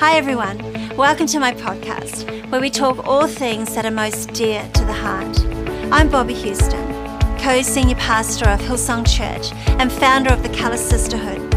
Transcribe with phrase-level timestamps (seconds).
[0.00, 0.56] Hi, everyone.
[0.96, 4.94] Welcome to my podcast, where we talk all things that are most dear to the
[4.94, 5.38] heart.
[5.92, 6.88] I'm Bobbie Houston,
[7.38, 11.54] co senior pastor of Hillsong Church and founder of the Colour Sisterhood.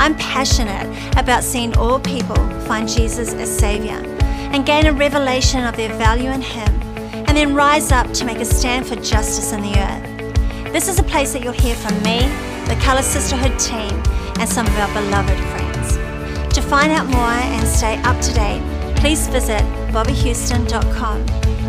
[0.00, 4.02] I'm passionate about seeing all people find Jesus as Savior
[4.54, 6.72] and gain a revelation of their value in Him,
[7.28, 10.72] and then rise up to make a stand for justice in the earth.
[10.72, 12.20] This is a place that you'll hear from me,
[12.68, 14.02] the Colour Sisterhood team,
[14.40, 15.65] and some of our beloved friends.
[16.68, 18.60] Find out more and stay up to date,
[18.96, 19.62] please visit
[19.92, 21.20] bobbiehouston.com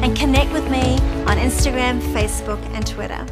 [0.04, 0.98] and connect with me
[1.28, 3.24] on Instagram, Facebook, and Twitter.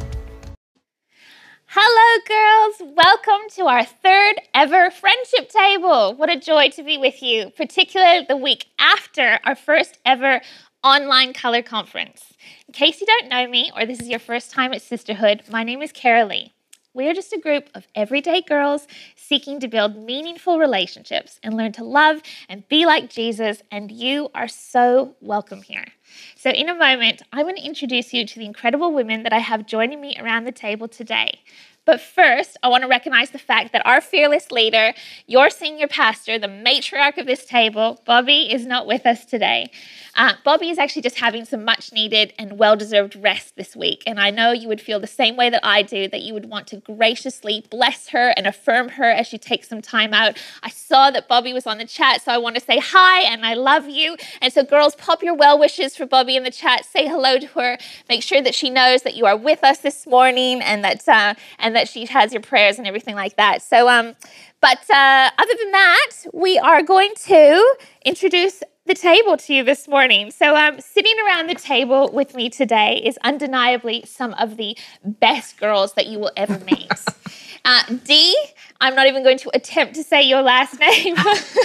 [1.66, 2.94] Hello, girls.
[2.96, 6.14] Welcome to our third ever friendship table.
[6.14, 10.42] What a joy to be with you, particularly the week after our first ever
[10.84, 12.32] online color conference.
[12.68, 15.64] In case you don't know me or this is your first time at Sisterhood, my
[15.64, 16.52] name is Carolee.
[16.96, 18.86] We are just a group of everyday girls
[19.26, 24.30] seeking to build meaningful relationships and learn to love and be like Jesus, and you
[24.34, 25.86] are so welcome here.
[26.36, 29.38] So, in a moment, I'm going to introduce you to the incredible women that I
[29.38, 31.40] have joining me around the table today.
[31.86, 34.92] But first, I want to recognize the fact that our fearless leader,
[35.28, 39.70] your senior pastor, the matriarch of this table, Bobbie, is not with us today.
[40.16, 44.02] Uh, Bobbie is actually just having some much needed and well deserved rest this week.
[44.04, 46.46] And I know you would feel the same way that I do, that you would
[46.46, 50.38] want to graciously bless her and affirm her as she takes some time out.
[50.64, 53.46] I saw that Bobbie was on the chat, so I want to say hi and
[53.46, 54.16] I love you.
[54.42, 56.84] And so, girls, pop your well wishes for Bobbie in the chat.
[56.84, 57.78] Say hello to her.
[58.08, 61.34] Make sure that she knows that you are with us this morning and that uh,
[61.60, 63.62] and that she has your prayers and everything like that.
[63.62, 64.16] So, um,
[64.60, 69.88] but uh, other than that, we are going to introduce the table to you this
[69.88, 70.30] morning.
[70.30, 75.58] So, um, sitting around the table with me today is undeniably some of the best
[75.58, 76.90] girls that you will ever meet.
[77.68, 78.36] Uh, Dee,
[78.80, 81.14] I'm not even going to attempt to say your last name,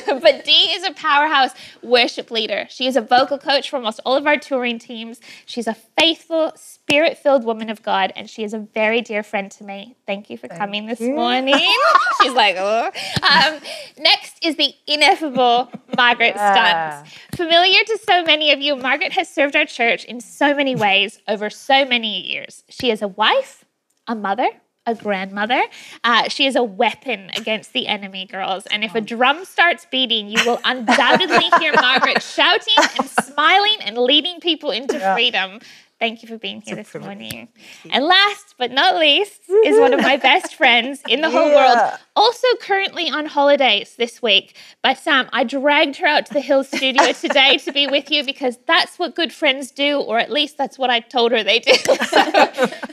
[0.08, 2.66] but Dee is a powerhouse worship leader.
[2.70, 5.20] She is a vocal coach for almost all of our touring teams.
[5.46, 9.52] She's a faithful, spirit filled woman of God, and she is a very dear friend
[9.52, 9.96] to me.
[10.06, 11.14] Thank you for Thank coming this you.
[11.14, 11.56] morning.
[12.22, 12.92] She's like, oh.
[13.22, 13.60] Um,
[13.98, 17.04] next is the ineffable Margaret yeah.
[17.04, 17.18] Stunt.
[17.36, 21.20] Familiar to so many of you, Margaret has served our church in so many ways
[21.28, 22.64] over so many years.
[22.70, 23.66] She is a wife,
[24.08, 24.48] a mother,
[24.86, 25.62] a grandmother.
[26.04, 28.66] Uh, she is a weapon against the enemy, girls.
[28.68, 33.98] And if a drum starts beating, you will undoubtedly hear Margaret shouting and smiling and
[33.98, 35.14] leading people into yeah.
[35.14, 35.60] freedom.
[36.02, 37.48] Thank you for being here this morning.
[37.92, 41.92] And last but not least is one of my best friends in the whole yeah.
[41.92, 44.56] world, also currently on holidays this week.
[44.82, 48.26] But um, I dragged her out to the Hill studio today to be with you
[48.26, 51.60] because that's what good friends do, or at least that's what I told her they
[51.60, 51.74] do.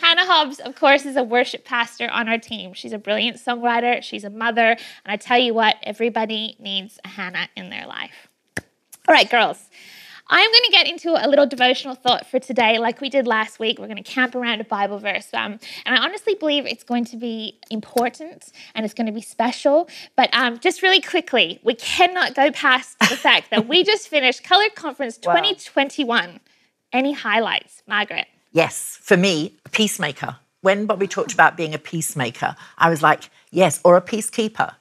[0.03, 2.75] Hannah Hobbs, of course, is a worship pastor on our team.
[2.75, 7.09] She's a brilliant songwriter, she's a mother, and I tell you what, everybody needs a
[7.09, 8.29] Hannah in their life.
[9.09, 9.71] All right, girls.
[10.31, 13.59] I'm going to get into a little devotional thought for today, like we did last
[13.59, 13.79] week.
[13.79, 15.29] We're going to camp around a Bible verse.
[15.33, 19.23] Um, and I honestly believe it's going to be important and it's going to be
[19.23, 19.89] special.
[20.17, 24.45] But um, just really quickly, we cannot go past the fact that we just finished
[24.45, 26.07] Color Conference 2021.
[26.07, 26.39] Wow.
[26.93, 28.27] Any highlights, Margaret?
[28.53, 30.37] Yes, for me, a peacemaker.
[30.61, 34.75] When Bobbie talked about being a peacemaker, I was like, yes, or a peacekeeper.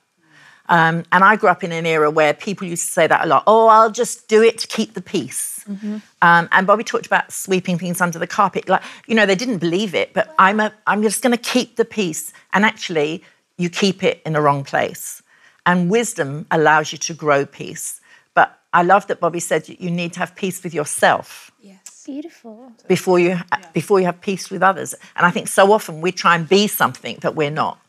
[0.69, 3.27] Um, and I grew up in an era where people used to say that a
[3.27, 3.43] lot.
[3.47, 5.63] Oh, I'll just do it to keep the peace.
[5.69, 5.97] Mm-hmm.
[6.21, 8.67] Um, and Bobbie talked about sweeping things under the carpet.
[8.67, 11.77] Like, you know, they didn't believe it, but I'm a, I'm just going to keep
[11.77, 12.33] the peace.
[12.53, 13.23] And actually,
[13.57, 15.21] you keep it in the wrong place.
[15.65, 18.01] And wisdom allows you to grow peace.
[18.33, 21.51] But I love that Bobbie said you need to have peace with yourself.
[21.61, 22.71] Yes, beautiful.
[22.87, 23.69] Before you yeah.
[23.73, 24.95] before you have peace with others.
[25.15, 27.79] And I think so often we try and be something that we're not,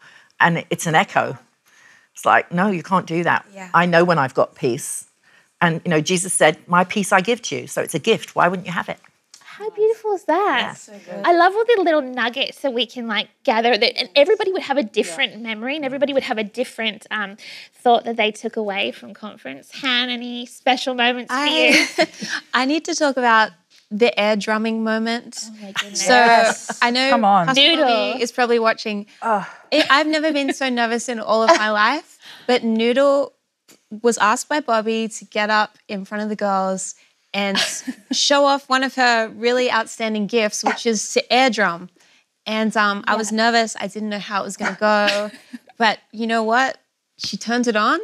[0.40, 1.38] and it's an echo
[2.18, 3.46] it's like, no, you can't do that.
[3.54, 3.70] Yeah.
[3.72, 5.04] I know when I've got peace.
[5.60, 7.66] And, you know, Jesus said, My peace I give to you.
[7.68, 8.34] So it's a gift.
[8.34, 8.98] Why wouldn't you have it?
[9.40, 10.60] How beautiful is that?
[10.60, 10.72] Yeah.
[10.74, 14.50] So I love all the little nuggets that we can like gather that and everybody
[14.50, 15.38] would have a different yeah.
[15.38, 17.36] memory and everybody would have a different um,
[17.72, 19.70] thought that they took away from conference.
[19.80, 22.06] Han, any special moments I, for you?
[22.54, 23.52] I need to talk about
[23.90, 25.44] the air drumming moment.
[25.44, 26.78] Oh so yes.
[26.82, 27.54] I know Come on.
[27.54, 29.06] Noodle is probably watching.
[29.22, 29.48] Oh.
[29.72, 32.17] I've never been so nervous in all of my life,
[32.48, 33.34] but Noodle
[34.02, 36.94] was asked by Bobbie to get up in front of the girls
[37.34, 37.58] and
[38.12, 41.90] show off one of her really outstanding gifts, which is to air drum.
[42.46, 43.12] And um, yeah.
[43.12, 43.76] I was nervous.
[43.78, 45.30] I didn't know how it was going to go.
[45.76, 46.78] but you know what?
[47.18, 48.00] She turned it on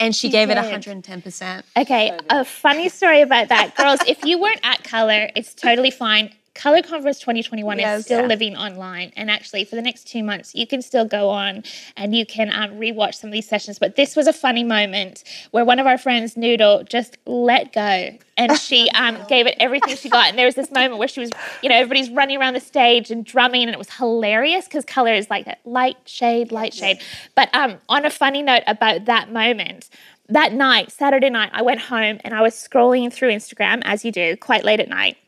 [0.00, 0.58] and she, gave did.
[0.58, 1.62] it 110%.
[1.76, 3.76] Okay, a funny story about that.
[3.76, 6.34] Girls, if you weren't at Color, it's totally fine.
[6.54, 8.26] Color Conference 2021 yes, is still yeah.
[8.26, 9.12] living online.
[9.16, 11.64] And actually, for the next two months, you can still go on
[11.96, 13.80] and you can um, rewatch some of these sessions.
[13.80, 18.16] But this was a funny moment where one of our friends, Noodle, just let go
[18.36, 20.28] and she um, gave it everything she got.
[20.28, 21.30] And there was this moment where she was,
[21.60, 25.12] you know, everybody's running around the stage and drumming, and it was hilarious because color
[25.12, 27.00] is like that light shade, light shade.
[27.34, 29.90] But um, on a funny note about that moment,
[30.28, 34.12] that night, Saturday night, I went home and I was scrolling through Instagram, as you
[34.12, 35.18] do, quite late at night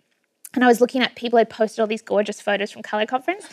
[0.54, 3.06] and I was looking at people who had posted all these gorgeous photos from Color
[3.06, 3.46] Conference,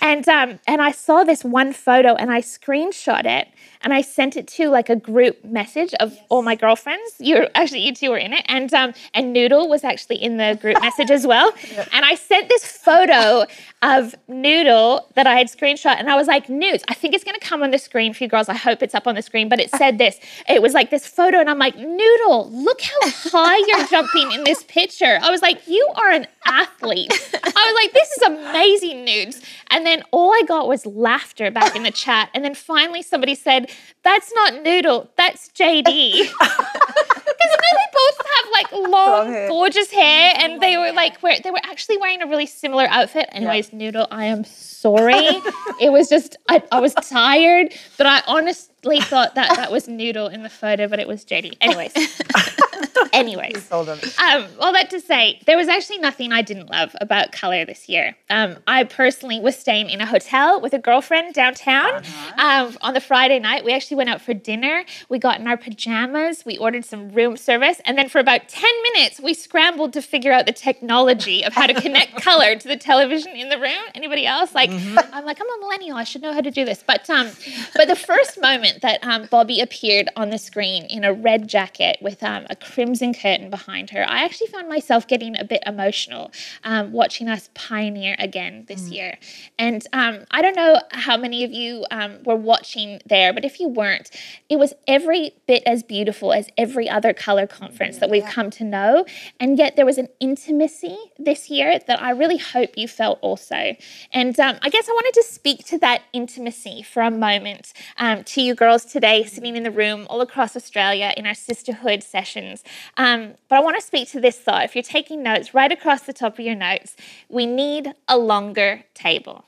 [0.00, 3.48] and um, and I saw this one photo and I screenshot it
[3.86, 6.22] and I sent it to like a group message of yes.
[6.28, 7.14] all my girlfriends.
[7.18, 10.58] You actually you two were in it, and um, and Noodle was actually in the
[10.60, 11.52] group message as well.
[11.92, 13.44] And I sent this photo
[13.80, 17.38] of Noodle that I had screenshot, and I was like, "Nudes, I think it's going
[17.38, 18.48] to come on the screen for you girls.
[18.48, 20.18] I hope it's up on the screen." But it said this.
[20.48, 24.44] It was like this photo, and I'm like, "Noodle, look how high you're jumping in
[24.44, 27.12] this picture." I was like, "You are an athlete."
[27.44, 31.74] I was like, "This is amazing nudes." And then all I got was laughter back
[31.76, 33.70] in the chat, and then finally somebody said
[34.06, 35.82] that's not Noodle, that's JD.
[35.82, 41.60] Because they both have like long, gorgeous hair, and they were like, wear, they were
[41.64, 43.28] actually wearing a really similar outfit.
[43.32, 43.78] Anyways, yeah.
[43.78, 45.14] Noodle, I am sorry.
[45.80, 50.28] it was just, I, I was tired, but I honestly thought that that was Noodle
[50.28, 51.56] in the photo, but it was JD.
[51.60, 51.92] Anyways.
[53.12, 57.64] Anyways, um, all that to say, there was actually nothing I didn't love about color
[57.64, 58.16] this year.
[58.28, 62.66] Um, I personally was staying in a hotel with a girlfriend downtown uh-huh.
[62.66, 63.64] um, on the Friday night.
[63.64, 64.84] We actually went out for dinner.
[65.08, 66.44] We got in our pajamas.
[66.44, 70.32] We ordered some room service, and then for about ten minutes, we scrambled to figure
[70.32, 73.82] out the technology of how to connect color to the television in the room.
[73.94, 74.54] Anybody else?
[74.54, 74.98] Like, mm-hmm.
[75.12, 75.96] I'm like, I'm a millennial.
[75.96, 76.84] I should know how to do this.
[76.86, 77.30] But um,
[77.74, 81.98] but the first moment that um, Bobbie appeared on the screen in a red jacket
[82.00, 86.30] with um, a crimson curtain behind her, I actually found myself getting a bit emotional
[86.64, 88.92] um, watching us pioneer again this mm.
[88.92, 89.18] year.
[89.58, 93.60] And um, I don't know how many of you um, were watching there, but if
[93.60, 94.10] you weren't,
[94.48, 98.32] it was every bit as beautiful as every other color conference that we've yeah.
[98.32, 99.04] come to know.
[99.40, 103.76] And yet there was an intimacy this year that I really hope you felt also.
[104.12, 108.24] And um, I guess I wanted to speak to that intimacy for a moment um,
[108.24, 112.64] to you girls today, sitting in the room all across Australia in our sisterhood sessions.
[112.96, 114.64] Um, but I want to speak to this thought.
[114.64, 116.96] If you're taking notes, right across the top of your notes,
[117.28, 119.44] we need a longer table.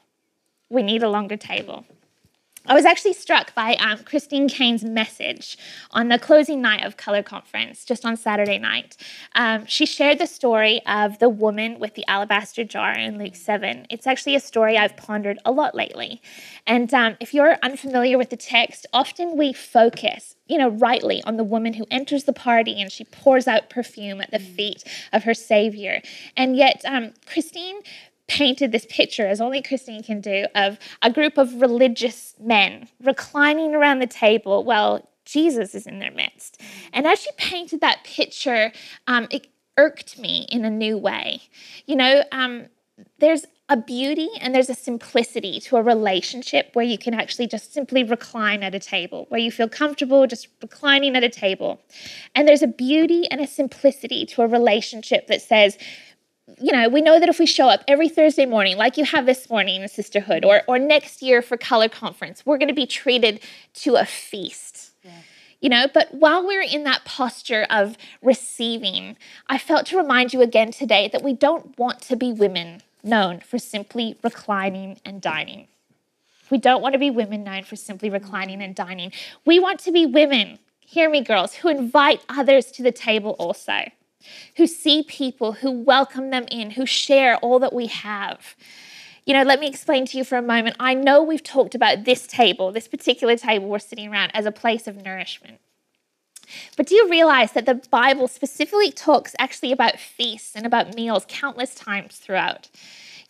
[0.70, 1.85] We need a longer table.
[2.69, 5.56] I was actually struck by um, Christine Caine's message
[5.93, 8.94] on the closing night of Color Conference, just on Saturday night.
[9.35, 13.87] Um, she shared the story of the woman with the alabaster jar in Luke 7.
[13.88, 16.20] It's actually a story I've pondered a lot lately.
[16.67, 21.37] And um, if you're unfamiliar with the text, often we focus you know, rightly on
[21.37, 24.82] the woman who enters the party and she pours out perfume at the feet
[25.12, 26.00] of her savior.
[26.37, 27.81] And yet, um, Christine
[28.29, 33.75] painted this picture, as only Christine can do, of a group of religious men reclining
[33.75, 36.61] around the table while Jesus is in their midst.
[36.93, 38.73] And as she painted that picture,
[39.07, 41.43] um, it irked me in a new way.
[41.87, 42.67] You know, um,
[43.19, 47.73] there's a beauty and there's a simplicity to a relationship where you can actually just
[47.73, 51.79] simply recline at a table, where you feel comfortable just reclining at a table.
[52.35, 55.77] And there's a beauty and a simplicity to a relationship that says,
[56.61, 59.27] you know, we know that if we show up every Thursday morning, like you have
[59.27, 62.87] this morning in Sisterhood, or, or next year for Color Conference, we're going to be
[62.87, 63.41] treated
[63.75, 64.93] to a feast.
[65.05, 65.12] Yeah.
[65.61, 69.17] You know, but while we're in that posture of receiving,
[69.49, 73.40] I felt to remind you again today that we don't want to be women known
[73.40, 75.67] for simply reclining and dining.
[76.50, 79.12] We don't want to be women known for simply reclining and dining.
[79.45, 83.90] We want to be women, hear me, girls, who invite others to the table also
[84.57, 88.57] who see people, who welcome them in, who share all that we have.
[89.27, 90.77] You know, let me explain to you for a moment.
[90.81, 94.53] I know we've talked about this table, this particular table we're sitting around, as a
[94.53, 95.61] place of nourishment.
[96.77, 101.27] But do you realize that the Bible specifically talks actually about feasts and about meals
[101.29, 102.71] countless times throughout?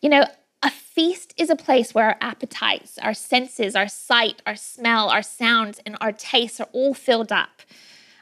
[0.00, 0.26] You know,
[0.62, 5.22] a feast is a place where our appetites, our senses, our sight, our smell, our
[5.22, 7.62] sounds, and our tastes are all filled up.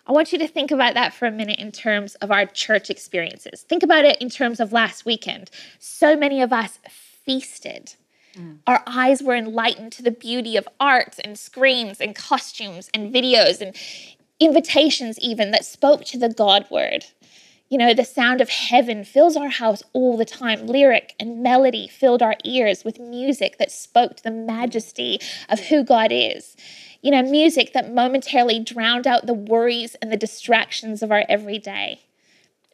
[0.07, 2.91] I want you to think about that for a minute in terms of our church
[2.91, 3.63] experiences.
[3.63, 5.51] Think about it in terms of last weekend.
[5.79, 7.95] So many of us feasted.
[8.37, 8.59] Mm.
[8.67, 13.61] Our eyes were enlightened to the beauty of art and screens and costumes and videos
[13.61, 13.75] and
[14.39, 17.07] invitations, even that spoke to the God word.
[17.69, 20.67] You know, the sound of heaven fills our house all the time.
[20.67, 25.19] Lyric and melody filled our ears with music that spoke to the majesty
[25.49, 26.57] of who God is
[27.07, 32.01] you know, music that momentarily drowned out the worries and the distractions of our everyday.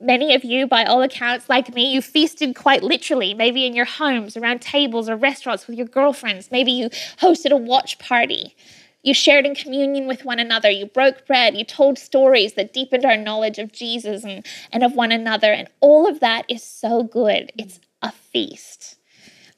[0.00, 3.84] Many of you, by all accounts, like me, you feasted quite literally, maybe in your
[3.84, 6.50] homes, around tables or restaurants with your girlfriends.
[6.50, 6.88] Maybe you
[7.20, 8.56] hosted a watch party.
[9.02, 10.70] You shared in communion with one another.
[10.70, 11.56] You broke bread.
[11.56, 15.52] You told stories that deepened our knowledge of Jesus and, and of one another.
[15.52, 17.52] And all of that is so good.
[17.58, 18.96] It's a feast.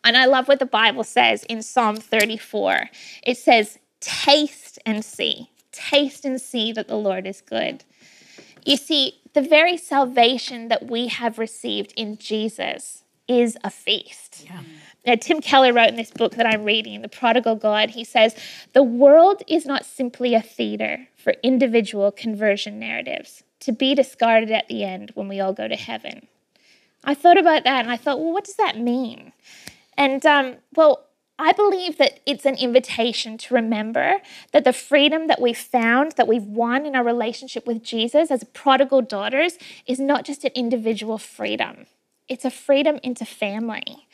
[0.03, 2.91] And I love what the Bible says in Psalm 34.
[3.23, 7.85] It says, Taste and see, taste and see that the Lord is good.
[8.67, 14.45] You see, the very salvation that we have received in Jesus is a feast.
[14.45, 14.61] Yeah.
[15.07, 18.35] Now, Tim Keller wrote in this book that I'm reading, The Prodigal God, he says,
[18.73, 24.69] The world is not simply a theater for individual conversion narratives to be discarded at
[24.69, 26.27] the end when we all go to heaven.
[27.05, 29.33] I thought about that and I thought, well, what does that mean?
[29.97, 31.05] And, um, well,
[31.39, 34.21] I believe that it's an invitation to remember
[34.53, 38.45] that the freedom that we've found, that we've won in our relationship with Jesus as
[38.55, 41.87] prodigal daughters, is not just an individual freedom,
[42.29, 44.07] it's a freedom into family.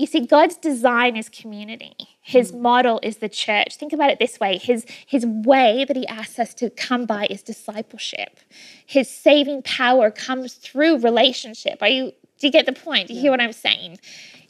[0.00, 1.94] You see, God's design is community.
[2.22, 2.60] His mm.
[2.60, 3.76] model is the church.
[3.76, 7.26] Think about it this way His, his way that He asks us to come by
[7.26, 8.40] is discipleship.
[8.86, 11.82] His saving power comes through relationship.
[11.82, 13.08] Are you, do you get the point?
[13.08, 13.98] Do you hear what I'm saying?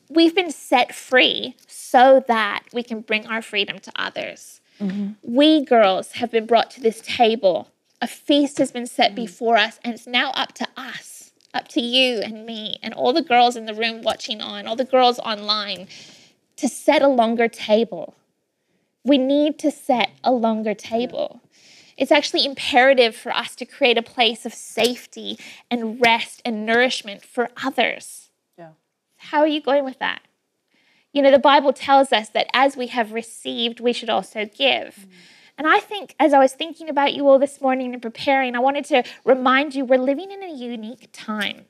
[0.08, 4.60] We've been set free so that we can bring our freedom to others.
[4.80, 5.14] Mm-hmm.
[5.24, 7.72] We girls have been brought to this table.
[8.00, 9.16] A feast has been set mm-hmm.
[9.16, 11.19] before us, and it's now up to us,
[11.52, 14.76] up to you and me, and all the girls in the room watching on, all
[14.76, 15.88] the girls online,
[16.56, 18.14] to set a longer table.
[19.04, 21.40] We need to set a longer table.
[21.96, 25.38] It's actually imperative for us to create a place of safety
[25.70, 28.30] and rest and nourishment for others.
[28.56, 28.70] Yeah.
[29.16, 30.22] How are you going with that?
[31.12, 35.06] You know, the Bible tells us that as we have received, we should also give.
[35.06, 35.08] Mm.
[35.60, 38.60] And I think, as I was thinking about you all this morning and preparing, I
[38.60, 41.66] wanted to remind you we're living in a unique time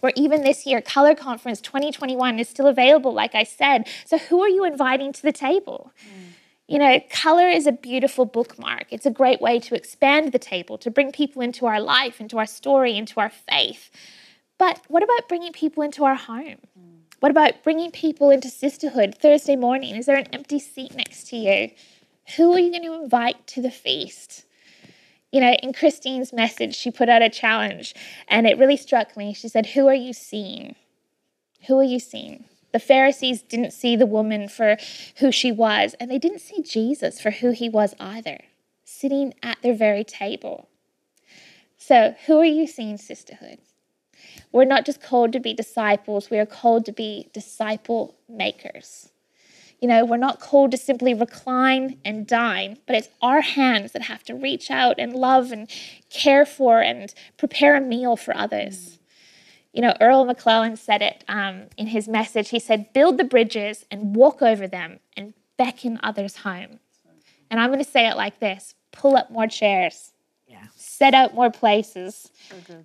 [0.00, 3.86] where even this year, Color Conference 2021 is still available, like I said.
[4.06, 5.92] So, who are you inviting to the table?
[6.02, 6.32] Mm.
[6.66, 8.86] You know, color is a beautiful bookmark.
[8.88, 12.38] It's a great way to expand the table, to bring people into our life, into
[12.38, 13.90] our story, into our faith.
[14.56, 16.56] But what about bringing people into our home?
[16.74, 17.00] Mm.
[17.18, 19.94] What about bringing people into sisterhood Thursday morning?
[19.94, 21.72] Is there an empty seat next to you?
[22.36, 24.44] Who are you going to invite to the feast?
[25.32, 27.94] You know, in Christine's message, she put out a challenge
[28.28, 29.32] and it really struck me.
[29.32, 30.74] She said, Who are you seeing?
[31.66, 32.44] Who are you seeing?
[32.72, 34.76] The Pharisees didn't see the woman for
[35.16, 38.38] who she was, and they didn't see Jesus for who he was either,
[38.84, 40.68] sitting at their very table.
[41.76, 43.58] So, who are you seeing, sisterhood?
[44.52, 49.09] We're not just called to be disciples, we are called to be disciple makers.
[49.80, 54.02] You know, we're not called to simply recline and dine, but it's our hands that
[54.02, 55.70] have to reach out and love and
[56.10, 58.98] care for and prepare a meal for others.
[59.72, 62.50] You know, Earl McClellan said it um, in his message.
[62.50, 66.80] He said, Build the bridges and walk over them and beckon others home.
[67.50, 70.12] And I'm going to say it like this pull up more chairs,
[70.60, 70.68] yeah.
[70.76, 72.30] set out more places,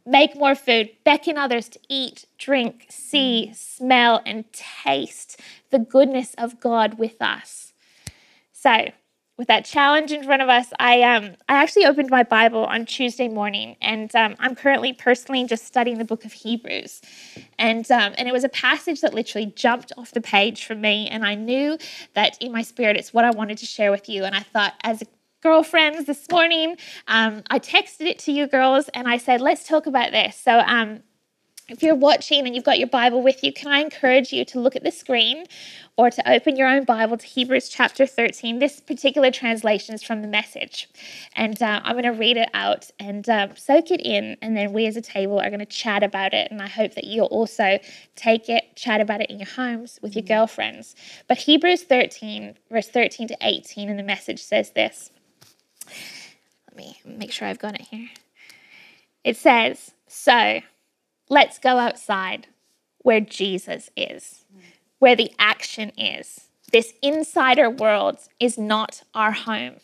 [0.06, 5.40] Make more food, beckon others to eat, drink, see, smell, and taste
[5.72, 7.74] the goodness of God with us.
[8.52, 8.90] So,
[9.38, 12.86] with that challenge in front of us, I um I actually opened my Bible on
[12.86, 17.02] Tuesday morning, and um, I'm currently personally just studying the book of Hebrews,
[17.60, 21.10] and um, and it was a passage that literally jumped off the page for me,
[21.10, 21.78] and I knew
[22.14, 24.76] that in my spirit it's what I wanted to share with you, and I thought
[24.84, 25.06] as a
[25.46, 26.76] girlfriends this morning.
[27.08, 30.36] Um, I texted it to you girls and I said, let's talk about this.
[30.36, 31.04] So, um,
[31.70, 34.60] if you're watching and you've got your Bible with you, can I encourage you to
[34.60, 35.46] look at the screen
[35.98, 38.58] or to open your own Bible to Hebrews chapter 13?
[38.58, 40.90] This particular translation is from the message.
[41.36, 44.38] And uh, I'm going to read it out and um, soak it in.
[44.42, 46.50] And then we as a table are going to chat about it.
[46.50, 47.78] And I hope that you'll also
[48.16, 50.96] take it, chat about it in your homes with your girlfriends.
[51.28, 55.12] But Hebrews 13, verse 13 to 18 in the message says this.
[56.68, 58.10] Let me make sure I've got it here.
[59.24, 60.62] It says, So
[61.30, 62.48] let's go outside
[63.00, 64.46] where Jesus is,
[65.00, 66.50] where the action is.
[66.72, 69.76] This insider world is not our home.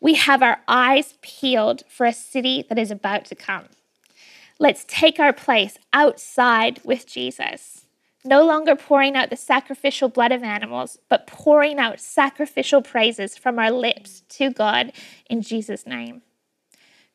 [0.00, 3.66] We have our eyes peeled for a city that is about to come.
[4.58, 7.85] Let's take our place outside with Jesus
[8.26, 13.58] no longer pouring out the sacrificial blood of animals, but pouring out sacrificial praises from
[13.58, 14.92] our lips to God
[15.30, 16.22] in Jesus' name.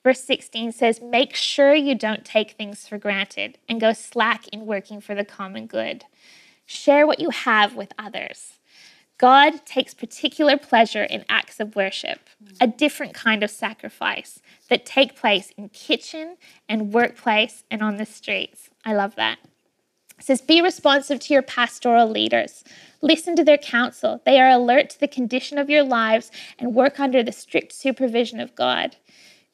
[0.04, 4.66] Verse 16 says, Make sure you don't take things for granted and go slack in
[4.66, 6.06] working for the common good.
[6.66, 8.54] Share what you have with others.
[9.18, 12.22] God takes particular pleasure in acts of worship,
[12.60, 16.38] a different kind of sacrifice that take place in kitchen
[16.68, 18.72] and workplace and on the streets.
[18.84, 19.38] I love that.
[20.22, 22.64] It says, Be responsive to your pastoral leaders.
[23.02, 24.22] Listen to their counsel.
[24.24, 28.40] They are alert to the condition of your lives and work under the strict supervision
[28.40, 28.98] of God.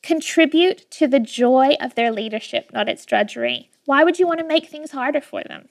[0.04, 3.70] Contribute to the joy of their leadership, not its drudgery.
[3.86, 5.70] Why would you want to make things harder for them?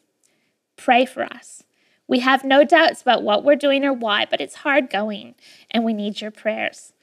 [0.79, 1.63] Pray for us.
[2.09, 5.35] We have no doubts about what we're doing or why, but it's hard going,
[5.71, 6.95] and we need your prayers.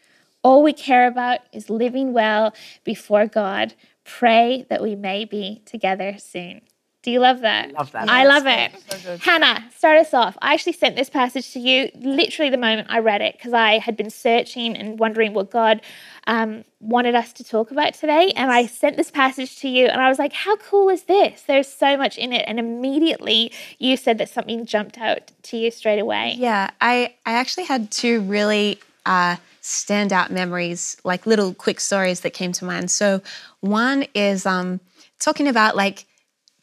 [0.41, 3.75] All we care about is living well before God.
[4.03, 6.61] Pray that we may be together soon.
[7.03, 7.73] Do you love that?
[7.73, 8.09] Love that.
[8.09, 8.71] I love it.
[9.01, 10.37] So Hannah, start us off.
[10.41, 13.77] I actually sent this passage to you literally the moment I read it because I
[13.77, 15.81] had been searching and wondering what God
[16.27, 18.31] um, wanted us to talk about today.
[18.37, 21.41] And I sent this passage to you and I was like, how cool is this?
[21.41, 22.45] There's so much in it.
[22.47, 26.35] And immediately you said that something jumped out to you straight away.
[26.37, 32.31] Yeah, I, I actually had two really uh, standout memories, like little quick stories that
[32.31, 32.91] came to mind.
[32.91, 33.21] So
[33.59, 34.79] one is um,
[35.19, 36.05] talking about like,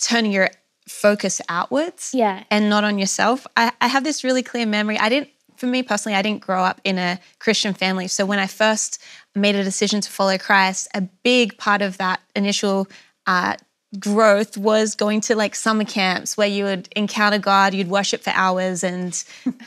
[0.00, 0.50] turning your
[0.88, 2.44] focus outwards yeah.
[2.50, 3.46] and not on yourself.
[3.56, 4.98] I, I have this really clear memory.
[4.98, 8.08] I didn't, for me personally, I didn't grow up in a Christian family.
[8.08, 9.00] So when I first
[9.34, 12.88] made a decision to follow Christ, a big part of that initial
[13.26, 13.56] uh,
[13.98, 18.30] growth was going to like summer camps where you would encounter God, you'd worship for
[18.30, 19.12] hours and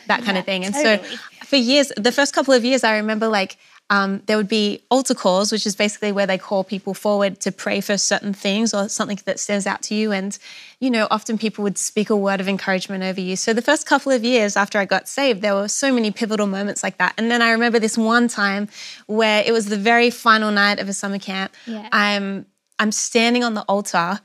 [0.07, 0.65] that kind yeah, of thing.
[0.65, 1.07] And totally.
[1.09, 3.57] so for years, the first couple of years, I remember like
[3.89, 7.51] um, there would be altar calls, which is basically where they call people forward to
[7.51, 10.11] pray for certain things or something that stands out to you.
[10.11, 10.37] And,
[10.79, 13.35] you know, often people would speak a word of encouragement over you.
[13.35, 16.47] So the first couple of years after I got saved, there were so many pivotal
[16.47, 17.13] moments like that.
[17.17, 18.69] And then I remember this one time
[19.07, 21.53] where it was the very final night of a summer camp.
[21.67, 21.87] Yeah.
[21.91, 22.45] I'm
[22.79, 24.19] I'm standing on the altar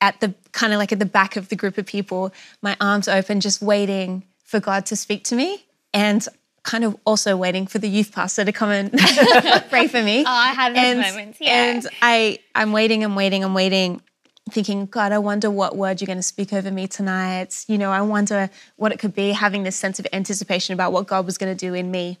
[0.00, 3.06] at the kind of like at the back of the group of people, my arms
[3.06, 5.64] open, just waiting for God to speak to me.
[5.94, 6.26] And
[6.62, 8.92] kind of also waiting for the youth pastor to come and
[9.68, 10.20] pray for me.
[10.20, 11.38] Oh, I have those and, moments.
[11.40, 11.64] Yeah.
[11.64, 14.00] And I, I'm waiting and waiting and waiting,
[14.50, 17.64] thinking, God, I wonder what word you're going to speak over me tonight.
[17.66, 21.06] You know, I wonder what it could be, having this sense of anticipation about what
[21.06, 22.18] God was going to do in me.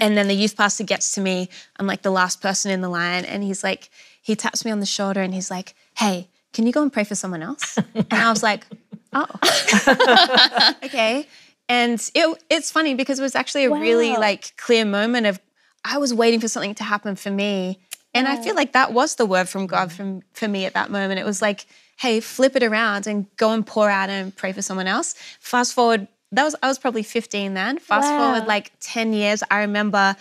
[0.00, 1.48] And then the youth pastor gets to me.
[1.76, 3.24] I'm like the last person in the line.
[3.24, 3.90] And he's like,
[4.22, 7.04] he taps me on the shoulder and he's like, hey, can you go and pray
[7.04, 7.78] for someone else?
[7.94, 8.66] And I was like,
[9.12, 9.26] oh,
[10.84, 11.26] okay.
[11.68, 13.80] And it, it's funny because it was actually a wow.
[13.80, 15.40] really like clear moment of
[15.84, 17.80] I was waiting for something to happen for me.
[18.14, 18.34] And yeah.
[18.34, 19.92] I feel like that was the word from God mm.
[19.92, 21.18] from, for me at that moment.
[21.18, 21.66] It was like,
[21.98, 25.14] hey, flip it around and go and pour out and pray for someone else.
[25.40, 27.78] Fast forward, that was I was probably 15 then.
[27.78, 28.32] Fast wow.
[28.32, 30.16] forward like 10 years, I remember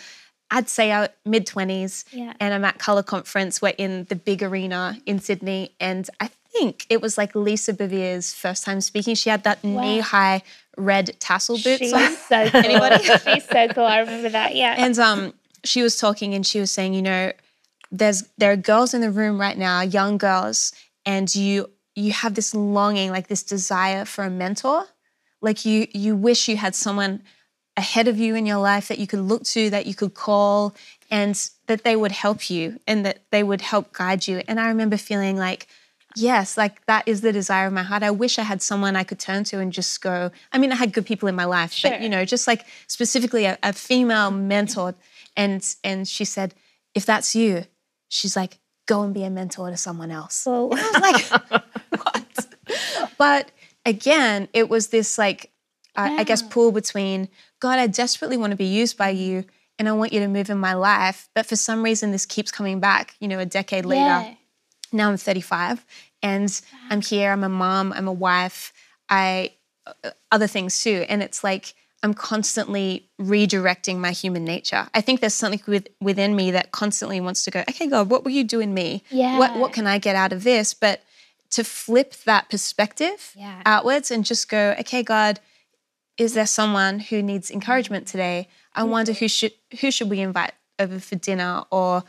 [0.52, 2.34] I'd say our mid 20s yeah.
[2.40, 3.62] and I'm at Color Conference.
[3.62, 5.74] We're in the big arena in Sydney.
[5.80, 9.16] And I think it was like Lisa Bevere's first time speaking.
[9.16, 9.82] She had that wow.
[9.82, 10.44] knee high
[10.78, 12.14] red tassel boots She's on.
[12.14, 13.04] So Anybody?
[13.04, 13.86] She's so cool.
[13.86, 14.56] I remember that.
[14.56, 14.76] Yeah.
[14.78, 15.34] And um,
[15.64, 17.32] she was talking and she was saying, you know,
[17.92, 20.74] there's there are girls in the room right now, young girls,
[21.06, 24.86] and you you have this longing, like this desire for a mentor.
[25.42, 27.22] Like you you wish you had someone
[27.78, 30.74] ahead of you in your life that you could look to, that you could call,
[31.10, 34.42] and that they would help you and that they would help guide you.
[34.48, 35.68] And I remember feeling like,
[36.16, 38.04] Yes, like that is the desire of my heart.
[38.04, 40.32] I wish I had someone I could turn to and just go.
[40.52, 41.92] I mean, I had good people in my life, sure.
[41.92, 44.96] but you know, just like specifically a, a female mentor.
[45.38, 46.54] And and she said,
[46.94, 47.66] if that's you,
[48.10, 50.44] she's like, go and be a mentor to someone else.
[50.46, 50.72] Oh.
[50.74, 51.64] I was like,
[52.04, 52.48] what?
[53.18, 53.52] But
[53.86, 55.52] again, it was this like,
[55.96, 56.16] yeah.
[56.18, 59.46] I guess, pull between God, I desperately want to be used by you
[59.78, 61.30] and I want you to move in my life.
[61.34, 64.36] But for some reason, this keeps coming back, you know, a decade later.
[64.92, 65.86] Now I'm 35
[66.22, 68.74] and I'm here, I'm a mom, I'm a wife,
[69.10, 69.54] I
[69.88, 71.06] uh, other things too.
[71.10, 71.74] And it's like
[72.04, 74.88] I'm constantly redirecting my human nature.
[74.94, 78.24] I think there's something with, within me that constantly wants to go, okay, God, what
[78.24, 79.04] will you do in me?
[79.10, 79.38] Yeah.
[79.38, 80.74] What what can I get out of this?
[80.74, 81.04] But
[81.52, 83.62] to flip that perspective yeah.
[83.66, 85.40] outwards and just go, okay, God,
[86.18, 88.48] is there someone who needs encouragement today?
[88.74, 91.64] I wonder who should who should we invite over for dinner?
[91.72, 92.04] Or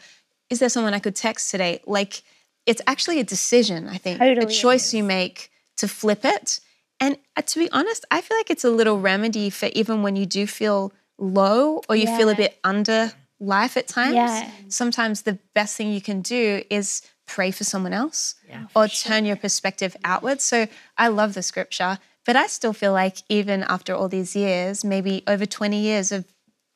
[0.48, 1.80] is there someone I could text today?
[1.86, 2.22] Like
[2.66, 6.60] it's actually a decision, I think, totally a choice you make to flip it.
[7.00, 10.14] And uh, to be honest, I feel like it's a little remedy for even when
[10.16, 12.16] you do feel low or you yeah.
[12.16, 14.14] feel a bit under life at times.
[14.14, 14.50] Yeah.
[14.68, 19.12] Sometimes the best thing you can do is pray for someone else yeah, or sure.
[19.12, 20.44] turn your perspective outwards.
[20.44, 24.84] So I love the scripture, but I still feel like even after all these years,
[24.84, 26.24] maybe over 20 years of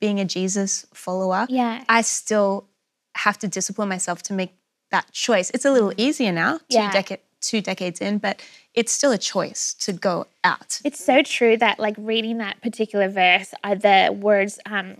[0.01, 1.85] being a Jesus follower, yeah.
[1.89, 2.69] I still
[3.17, 4.55] have to discipline myself to make
[4.97, 5.51] that choice.
[5.51, 6.91] It's a little easier now, two yeah.
[6.91, 8.43] decades two decades in, but
[8.75, 10.81] it's still a choice to go out.
[10.85, 14.97] It's so true that like reading that particular verse, uh, the words um,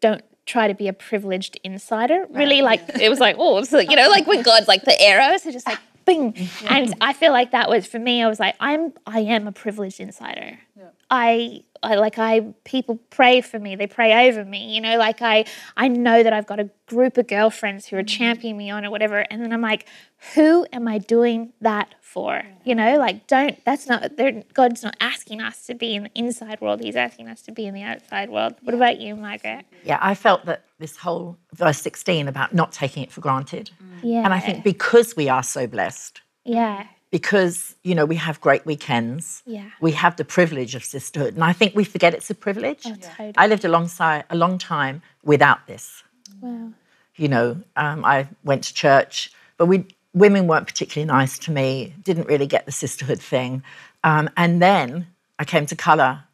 [0.00, 2.26] don't try to be a privileged insider.
[2.30, 5.44] Really, like it was like, oh, so, you know, like when God's like the arrows
[5.46, 6.48] are just like bing.
[6.68, 8.22] And I feel like that was for me.
[8.22, 10.58] I was like, I'm, I am a privileged insider.
[10.76, 10.84] Yeah.
[11.10, 15.22] I I, like I people pray for me they pray over me you know like
[15.22, 18.06] I I know that I've got a group of girlfriends who are mm-hmm.
[18.06, 19.86] championing me on or whatever and then I'm like
[20.34, 22.42] who am I doing that for?
[22.64, 24.12] You know like don't that's not
[24.52, 27.66] God's not asking us to be in the inside world he's asking us to be
[27.66, 28.54] in the outside world.
[28.62, 29.64] What about you Margaret?
[29.82, 33.70] Yeah I felt that this whole verse 16 about not taking it for granted.
[34.02, 34.24] Yeah.
[34.24, 38.64] And I think because we are so blessed yeah because you know we have great
[38.64, 39.42] weekends.
[39.46, 39.70] Yeah.
[39.80, 41.34] We have the privilege of sisterhood.
[41.34, 42.82] And i think we forget it's a privilege.
[42.86, 43.34] Oh, totally.
[43.36, 46.02] i lived alongside a long time without this.
[46.40, 46.72] Wow.
[47.16, 51.94] You know um, i went to church but we women weren't particularly nice to me
[52.02, 53.62] didn't really get the sisterhood thing.
[54.04, 55.06] Um, and then
[55.38, 56.24] i came to color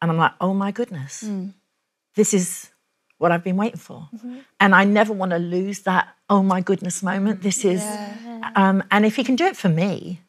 [0.00, 1.22] and i'm like oh my goodness.
[1.22, 1.52] Mm.
[2.14, 2.71] this is
[3.22, 4.08] what I've been waiting for.
[4.14, 4.38] Mm-hmm.
[4.58, 7.42] And I never want to lose that, oh my goodness moment.
[7.42, 8.50] This is, yeah.
[8.56, 10.20] um, and if he can do it for me,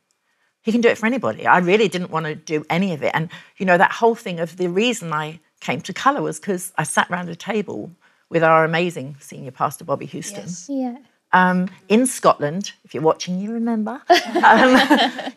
[0.61, 1.47] he can do it for anybody.
[1.47, 3.11] I really didn't want to do any of it.
[3.15, 6.71] And, you know, that whole thing of the reason I came to colour was because
[6.77, 7.91] I sat around a table
[8.29, 10.43] with our amazing senior pastor, Bobbie Houston.
[10.43, 10.67] Yes.
[10.69, 10.97] Yeah.
[11.33, 14.01] Um, in Scotland, if you're watching, you remember.
[14.43, 14.79] um,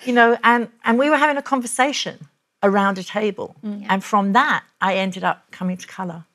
[0.04, 2.28] you know, and, and we were having a conversation
[2.62, 3.56] around a table.
[3.64, 3.86] Mm.
[3.88, 6.26] And from that, I ended up coming to colour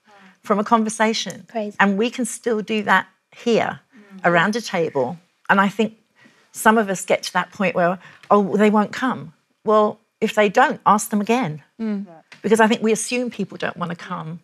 [0.41, 1.45] from a conversation.
[1.49, 1.77] Crazy.
[1.79, 4.19] And we can still do that here mm.
[4.25, 5.17] around a table.
[5.49, 5.97] And I think
[6.51, 7.99] some of us get to that point where,
[8.29, 9.33] oh, they won't come.
[9.63, 11.63] Well, if they don't, ask them again.
[11.79, 12.05] Mm.
[12.41, 14.39] Because I think we assume people don't want to come.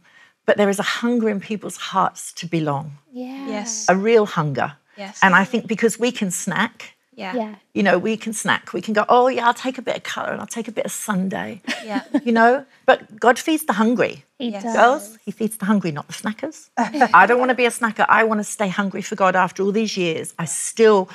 [0.45, 2.97] But there is a hunger in people's hearts to belong.
[3.11, 3.47] Yeah.
[3.47, 3.85] Yes.
[3.89, 4.73] A real hunger.
[4.97, 5.19] Yes.
[5.21, 7.35] And I think because we can snack, yeah.
[7.35, 7.55] yeah.
[7.73, 8.73] You know, we can snack.
[8.73, 10.71] We can go, oh, yeah, I'll take a bit of colour and I'll take a
[10.71, 11.61] bit of Sunday.
[11.83, 12.03] Yeah.
[12.23, 14.25] You know, but God feeds the hungry.
[14.37, 14.63] He yes.
[14.63, 16.69] Girls, He feeds the hungry, not the snackers.
[16.77, 18.05] I don't want to be a snacker.
[18.09, 20.33] I want to stay hungry for God after all these years.
[20.37, 21.09] I still,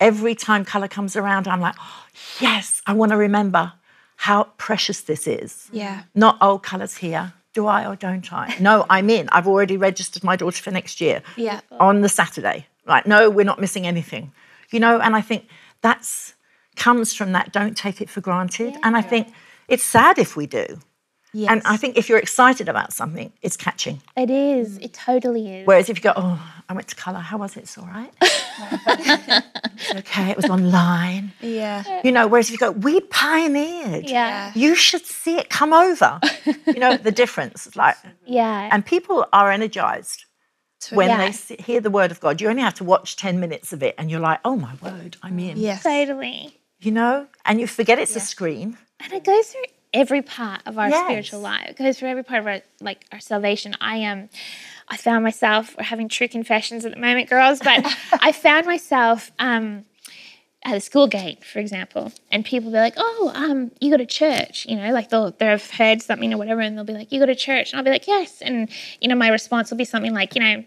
[0.00, 2.06] every time colour comes around, I'm like, oh,
[2.40, 3.74] yes, I want to remember
[4.16, 5.68] how precious this is.
[5.70, 6.04] Yeah.
[6.14, 7.34] Not, oh, colour's here.
[7.52, 8.56] Do I or don't I?
[8.58, 9.28] No, I'm in.
[9.30, 11.22] I've already registered my daughter for next year.
[11.36, 11.60] Yeah.
[11.78, 12.66] On the Saturday.
[12.86, 13.06] Right.
[13.06, 14.32] No, we're not missing anything
[14.74, 15.46] you know, and I think
[15.80, 16.34] that's
[16.76, 18.72] comes from that don't take it for granted.
[18.72, 18.80] Yeah.
[18.82, 19.28] And I think
[19.68, 20.66] it's sad if we do.
[21.32, 21.50] Yes.
[21.50, 24.00] And I think if you're excited about something, it's catching.
[24.16, 24.78] It is.
[24.78, 25.66] It totally is.
[25.66, 27.64] Whereas if you go, oh, I went to colour, how was it?
[27.64, 28.12] It's all right.
[29.96, 31.32] okay, it was online.
[31.40, 32.02] Yeah.
[32.04, 34.08] You know, whereas if you go, we pioneered.
[34.08, 34.52] Yeah.
[34.54, 36.20] You should see it come over.
[36.66, 37.74] you know, the difference.
[37.74, 38.68] Like Yeah.
[38.70, 39.50] And people are
[40.92, 41.56] energized when yeah.
[41.56, 43.94] they hear the word of God, you only have to watch 10 minutes of it
[43.98, 45.56] and you're like, oh my word, I'm in.
[45.56, 45.82] Yes.
[45.82, 46.58] Totally.
[46.80, 48.18] You know, and you forget it's yeah.
[48.18, 48.78] a screen.
[49.00, 49.62] And it goes through
[49.94, 51.06] every part of our yes.
[51.06, 51.70] spiritual life.
[51.70, 53.74] It goes through every part of our like our salvation.
[53.80, 54.28] I am um,
[54.88, 57.86] I found myself we're having true confessions at the moment, girls, but
[58.20, 59.84] I found myself um
[60.64, 64.06] at the school gate, for example, and people be like, "Oh, um, you go to
[64.06, 67.20] church," you know, like they'll they've heard something or whatever, and they'll be like, "You
[67.20, 68.68] go to church," and I'll be like, "Yes," and
[69.00, 70.64] you know, my response will be something like, you know,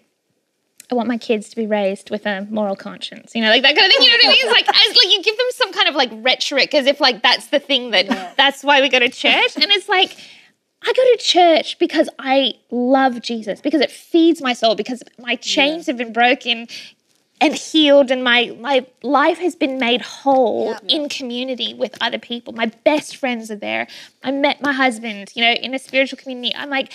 [0.89, 3.75] I want my kids to be raised with a moral conscience, you know, like that
[3.75, 4.05] kind of thing.
[4.05, 4.37] You know what I mean?
[4.39, 7.21] It's like as like you give them some kind of like rhetoric as if like
[7.21, 8.33] that's the thing that yeah.
[8.37, 10.15] that's why we go to church, and it's like.
[10.79, 15.35] I go to church because I love Jesus, because it feeds my soul, because my
[15.35, 15.91] chains yeah.
[15.91, 16.67] have been broken
[17.41, 20.79] and healed, and my, my life has been made whole yeah.
[20.87, 22.53] in community with other people.
[22.53, 23.87] My best friends are there.
[24.23, 26.53] I met my husband, you know, in a spiritual community.
[26.55, 26.93] I'm like,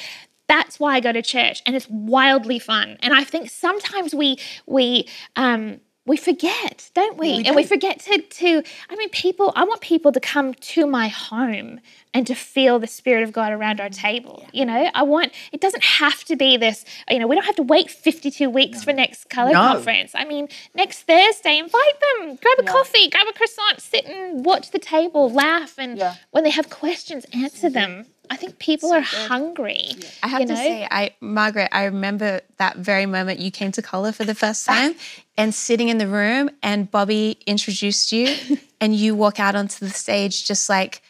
[0.53, 2.99] that's why I go to church, and it's wildly fun.
[3.01, 7.29] And I think sometimes we we um, we forget, don't we?
[7.29, 8.63] Yeah, we and we forget to to.
[8.91, 9.47] I mean, people.
[9.57, 11.81] I want people to come to my home
[12.13, 14.37] and to feel the spirit of God around our table.
[14.43, 14.59] Yeah.
[14.59, 15.33] You know, I want.
[15.53, 16.85] It doesn't have to be this.
[17.09, 18.85] You know, we don't have to wait fifty-two weeks no.
[18.85, 19.61] for next color no.
[19.73, 20.13] conference.
[20.15, 22.37] I mean, next Thursday, invite them.
[22.43, 22.73] Grab a yeah.
[22.77, 27.25] coffee, grab a croissant, sit and watch the table, laugh, and when they have questions,
[27.33, 28.07] answer them.
[28.33, 29.29] I think people so are good.
[29.29, 29.85] hungry.
[29.89, 30.09] Yeah.
[30.23, 30.55] I have to know?
[30.55, 34.65] say, I Margaret, I remember that very moment you came to Colour for the first
[34.65, 34.95] time
[35.37, 38.35] and sitting in the room and Bobbie introduced you
[38.81, 41.03] and you walk out onto the stage just like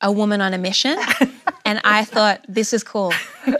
[0.00, 0.98] a woman on a mission.
[1.64, 3.12] and I thought, this is cool.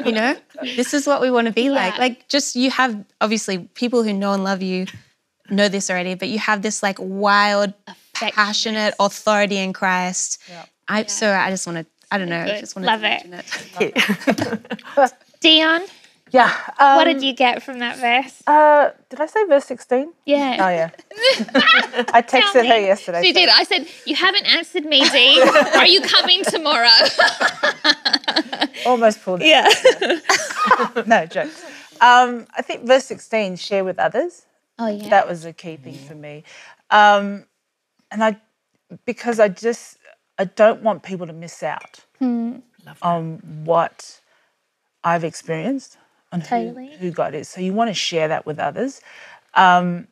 [0.04, 1.70] You know, this is what we want to be yeah.
[1.70, 1.98] like.
[1.98, 4.86] Like just you have obviously people who know and love you
[5.50, 7.74] know this already, but you have this like wild,
[8.14, 10.42] passionate authority in Christ.
[10.48, 10.68] Yep.
[10.88, 11.06] I yeah.
[11.06, 12.42] so I just want to I don't know.
[12.42, 13.42] I just want Love to
[13.80, 13.80] it.
[13.80, 15.12] it.
[15.40, 15.82] Dion,
[16.30, 16.54] Yeah.
[16.78, 18.40] Um, what did you get from that verse?
[18.46, 20.12] Uh, did I say verse 16?
[20.24, 20.56] Yeah.
[20.60, 20.90] Oh, yeah.
[22.14, 23.20] I texted her yesterday.
[23.22, 23.40] She so.
[23.40, 23.48] did.
[23.48, 25.42] I said, You haven't answered me, Dee.
[25.74, 26.86] Are you coming tomorrow?
[28.86, 29.48] Almost pulled it.
[29.48, 29.68] Yeah.
[31.04, 31.64] no, jokes.
[32.00, 34.46] Um, I think verse 16, share with others.
[34.78, 35.08] Oh, yeah.
[35.08, 36.44] That was a key thing for me.
[36.90, 37.46] Um,
[38.12, 38.36] and I,
[39.04, 39.98] because I just,
[40.38, 42.56] I don't want people to miss out hmm.
[43.02, 44.20] on what
[45.02, 45.96] I've experienced,
[46.32, 46.90] on totally.
[46.92, 47.48] who, who, God is.
[47.48, 49.00] So you want to share that with others.
[49.54, 50.08] Um,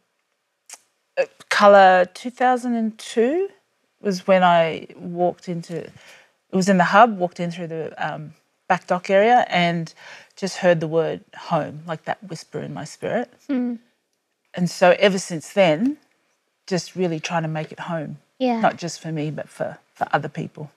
[1.19, 3.49] uh, Color 2002
[4.01, 5.93] was when I walked into, it
[6.53, 8.35] was in the hub, walked in through the um,
[8.69, 9.93] back dock area and
[10.37, 13.33] just heard the word home, like that whisper in my spirit.
[13.47, 13.77] Hmm.
[14.55, 15.97] And so ever since then,
[16.67, 18.19] just really trying to make it home.
[18.39, 18.61] Yeah.
[18.61, 20.71] Not just for me, but for, for other people.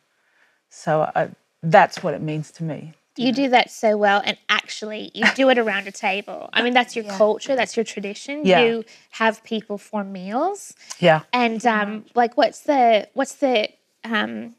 [0.69, 1.29] So I,
[1.63, 2.93] that's what it means to me.
[3.17, 6.49] You do that so well, and actually, you do it around a table.
[6.51, 7.17] I mean, that's your yeah.
[7.17, 8.45] culture, that's your tradition.
[8.45, 8.63] Yeah.
[8.63, 10.73] You have people for meals.
[10.99, 11.21] Yeah.
[11.31, 13.69] And um, like, what's the what's the
[14.03, 14.55] um,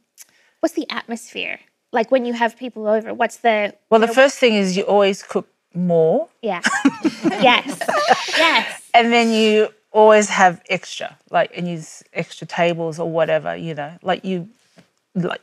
[0.60, 1.60] what's the atmosphere
[1.92, 3.12] like when you have people over?
[3.14, 4.00] What's the well?
[4.00, 6.28] The know, first thing is you always cook more.
[6.42, 6.62] Yeah.
[7.24, 7.80] yes.
[8.36, 8.82] Yes.
[8.94, 13.56] And then you always have extra, like and use extra tables or whatever.
[13.56, 14.48] You know, like you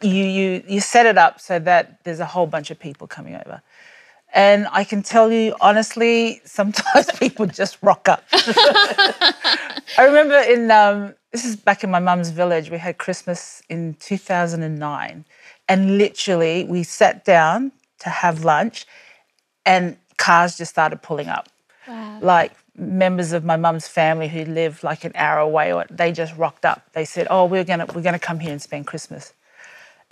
[0.01, 3.35] you you you set it up so that there's a whole bunch of people coming
[3.35, 3.61] over.
[4.35, 8.23] And I can tell you honestly, sometimes people just rock up.
[8.31, 12.69] I remember in um, this is back in my mum's village.
[12.69, 15.25] We had Christmas in 2009,
[15.67, 18.85] and literally we sat down to have lunch,
[19.65, 21.49] and cars just started pulling up.
[21.87, 22.19] Wow.
[22.21, 26.35] Like members of my mum's family who live like an hour away, or they just
[26.37, 26.91] rocked up.
[26.93, 29.33] They said, "Oh, we're gonna we're gonna come here and spend Christmas."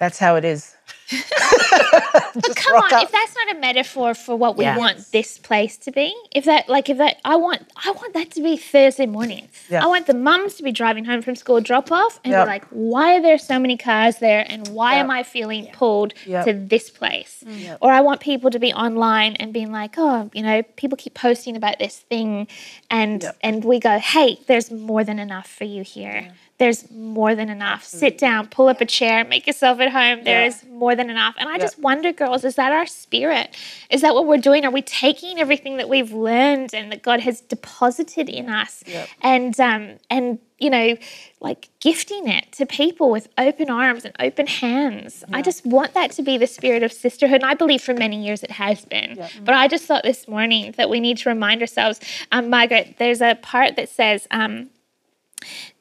[0.02, 0.76] That's how it is.
[1.12, 3.04] Come on, up.
[3.04, 4.76] if that's not a metaphor for what we yes.
[4.76, 8.32] want this place to be, if that like if that I want I want that
[8.32, 9.48] to be Thursday morning.
[9.70, 9.84] Yeah.
[9.84, 12.46] I want the mums to be driving home from school drop off and yep.
[12.46, 15.04] be like, why are there so many cars there and why yep.
[15.04, 16.46] am I feeling pulled yep.
[16.46, 17.44] to this place?
[17.46, 17.78] Mm.
[17.80, 21.14] Or I want people to be online and being like, oh, you know, people keep
[21.14, 22.48] posting about this thing
[22.90, 26.22] and and we go, hey, there's more than enough for you here.
[26.26, 27.84] Yeah there's more than enough.
[27.84, 30.24] Sit down, pull up a chair, make yourself at home.
[30.24, 31.34] There is more than enough.
[31.40, 33.58] And I just wonder, girls, is that our spirit?
[33.90, 34.64] Is that what we're doing?
[34.64, 38.84] Are we taking everything that we've learned and that God has deposited in us
[39.24, 40.96] and um, and you know,
[41.40, 45.24] like gifting it to people with open arms and open hands.
[45.28, 45.38] Yeah.
[45.38, 47.42] I just want that to be the spirit of sisterhood.
[47.42, 49.16] And I believe for many years it has been.
[49.18, 49.30] Yeah.
[49.44, 52.00] But I just thought this morning that we need to remind ourselves,
[52.32, 54.70] um, Margaret, there's a part that says, um,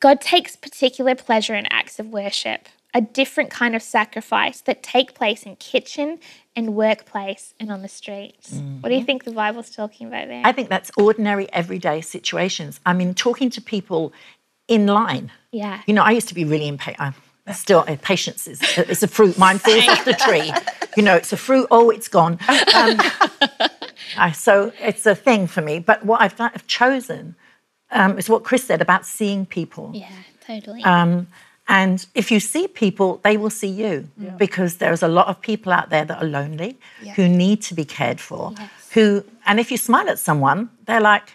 [0.00, 5.14] God takes particular pleasure in acts of worship, a different kind of sacrifice that take
[5.14, 6.18] place in kitchen
[6.56, 8.52] and workplace and on the streets.
[8.54, 8.80] Mm-hmm.
[8.80, 10.42] What do you think the Bible's talking about there?
[10.44, 12.80] I think that's ordinary, everyday situations.
[12.84, 14.12] I mean, talking to people
[14.66, 15.30] in line.
[15.52, 15.82] Yeah.
[15.86, 17.14] You know, I used to be really impatient.
[17.46, 19.38] I still, uh, patience is it's a fruit.
[19.38, 20.52] Mine falls off the tree.
[20.96, 21.66] You know, it's a fruit.
[21.70, 22.38] Oh, it's gone.
[22.74, 23.00] Um,
[24.16, 25.78] I, so it's a thing for me.
[25.78, 27.36] But what I've, done, I've chosen
[27.92, 29.90] um, is what Chris said about seeing people.
[29.94, 30.08] Yeah,
[30.46, 30.82] totally.
[30.84, 31.26] Um,
[31.68, 34.30] and if you see people, they will see you yeah.
[34.30, 37.12] because there's a lot of people out there that are lonely, yeah.
[37.14, 38.52] who need to be cared for.
[38.58, 38.70] Yes.
[38.92, 41.28] Who, and if you smile at someone, they're like,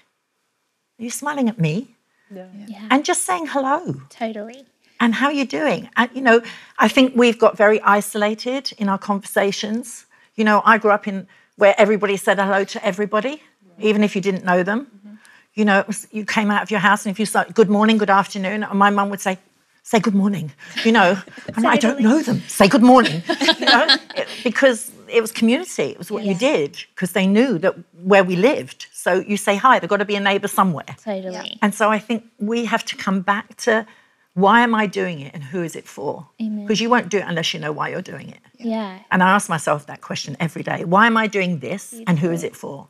[1.00, 1.96] "Are you smiling at me?"
[2.30, 2.48] Yeah.
[2.68, 2.88] yeah.
[2.92, 4.02] And just saying hello.
[4.10, 4.66] Totally.
[5.00, 5.90] And how are you doing?
[5.96, 6.42] And you know,
[6.80, 10.06] I think we've got very isolated in our conversations.
[10.36, 13.42] You know, I grew up in where everybody said hello to everybody,
[13.80, 14.96] even if you didn't know them
[15.56, 17.98] you know, was, you came out of your house and if you said good morning,
[17.98, 19.40] good afternoon, and my mum would say,
[19.84, 20.52] say good morning,
[20.84, 21.18] you know,
[21.56, 23.24] and I don't know them, say good morning,
[23.60, 23.96] you know,
[24.44, 26.34] because it was community, it was what yeah.
[26.34, 28.88] you did, because they knew that where we lived.
[28.92, 30.96] So you say hi, there's got to be a neighbour somewhere.
[31.04, 31.58] Totally.
[31.62, 33.86] And so I think we have to come back to
[34.34, 36.28] why am I doing it and who is it for?
[36.38, 38.40] Because you won't do it unless you know why you're doing it.
[38.58, 39.00] Yeah.
[39.10, 40.84] And I ask myself that question every day.
[40.84, 42.10] Why am I doing this Beautiful.
[42.10, 42.90] and who is it for?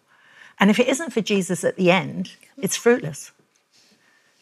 [0.60, 3.32] And if it isn't for Jesus at the end, it's fruitless.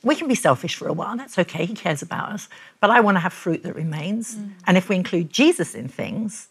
[0.04, 2.50] We can be selfish for a while, that's okay, he cares about us.
[2.82, 4.36] But I want to have fruit that remains.
[4.36, 4.52] Mm.
[4.68, 6.50] And if we include Jesus in things,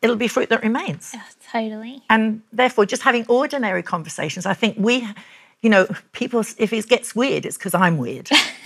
[0.00, 1.12] it'll be fruit that remains.
[1.14, 2.02] Yeah, totally.
[2.08, 5.06] And therefore, just having ordinary conversations, I think we,
[5.60, 8.30] you know, people, if it gets weird, it's because I'm weird.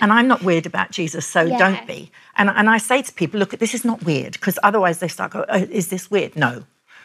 [0.00, 1.58] and I'm not weird about Jesus, so yeah.
[1.58, 2.10] don't be.
[2.36, 5.32] And, and I say to people, look, this is not weird, because otherwise they start
[5.32, 6.36] going, oh, is this weird?
[6.36, 6.64] No.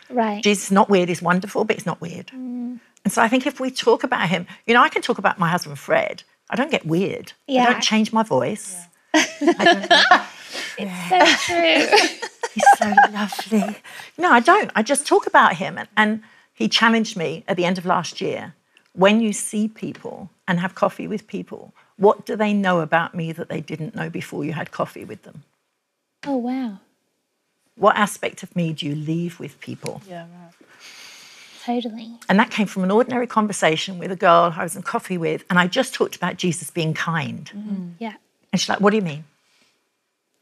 [0.10, 0.44] Right.
[0.44, 2.28] Jesus is not weird, he's wonderful, but he's not weird.
[2.28, 2.80] Mm.
[3.04, 5.40] And so I think if we talk about him, you know, I can talk about
[5.40, 6.24] my husband Fred.
[6.50, 7.34] I don't get weird.
[7.48, 7.64] Yeah.
[7.64, 8.76] I don't change my voice.
[9.14, 9.26] Yeah.
[10.78, 11.98] it's so true.
[12.54, 13.78] He's so lovely.
[14.18, 14.72] No, I don't.
[14.76, 18.22] I just talk about him and, and he challenged me at the end of last
[18.22, 18.54] year
[18.96, 23.32] when you see people and have coffee with people, what do they know about me
[23.34, 25.44] that they didn't know before you had coffee with them?
[26.26, 26.80] Oh, wow.
[27.78, 30.02] What aspect of me do you leave with people?
[30.08, 30.54] Yeah, right.
[31.66, 32.12] Totally.
[32.30, 35.44] And that came from an ordinary conversation with a girl I was in coffee with,
[35.50, 37.50] and I just talked about Jesus being kind.
[37.54, 37.88] Mm-hmm.
[37.98, 38.14] Yeah.
[38.54, 39.24] And she's like, What do you mean?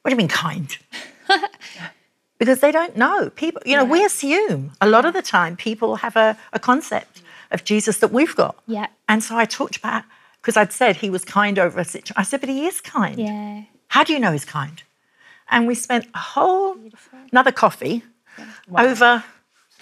[0.02, 0.78] What do you mean kind?
[2.38, 3.30] because they don't know.
[3.30, 3.92] People, you know, yeah.
[3.92, 8.12] we assume a lot of the time people have a, a concept of Jesus that
[8.12, 8.58] we've got.
[8.68, 8.88] Yeah.
[9.08, 10.04] And so I talked about,
[10.42, 12.16] because I'd said he was kind over a situation.
[12.18, 13.18] I said, But he is kind.
[13.18, 13.64] Yeah.
[13.88, 14.84] How do you know he's kind?
[15.50, 17.20] And we spent a whole Beautiful.
[17.32, 18.04] another coffee
[18.38, 18.46] yeah.
[18.68, 18.86] wow.
[18.86, 19.24] over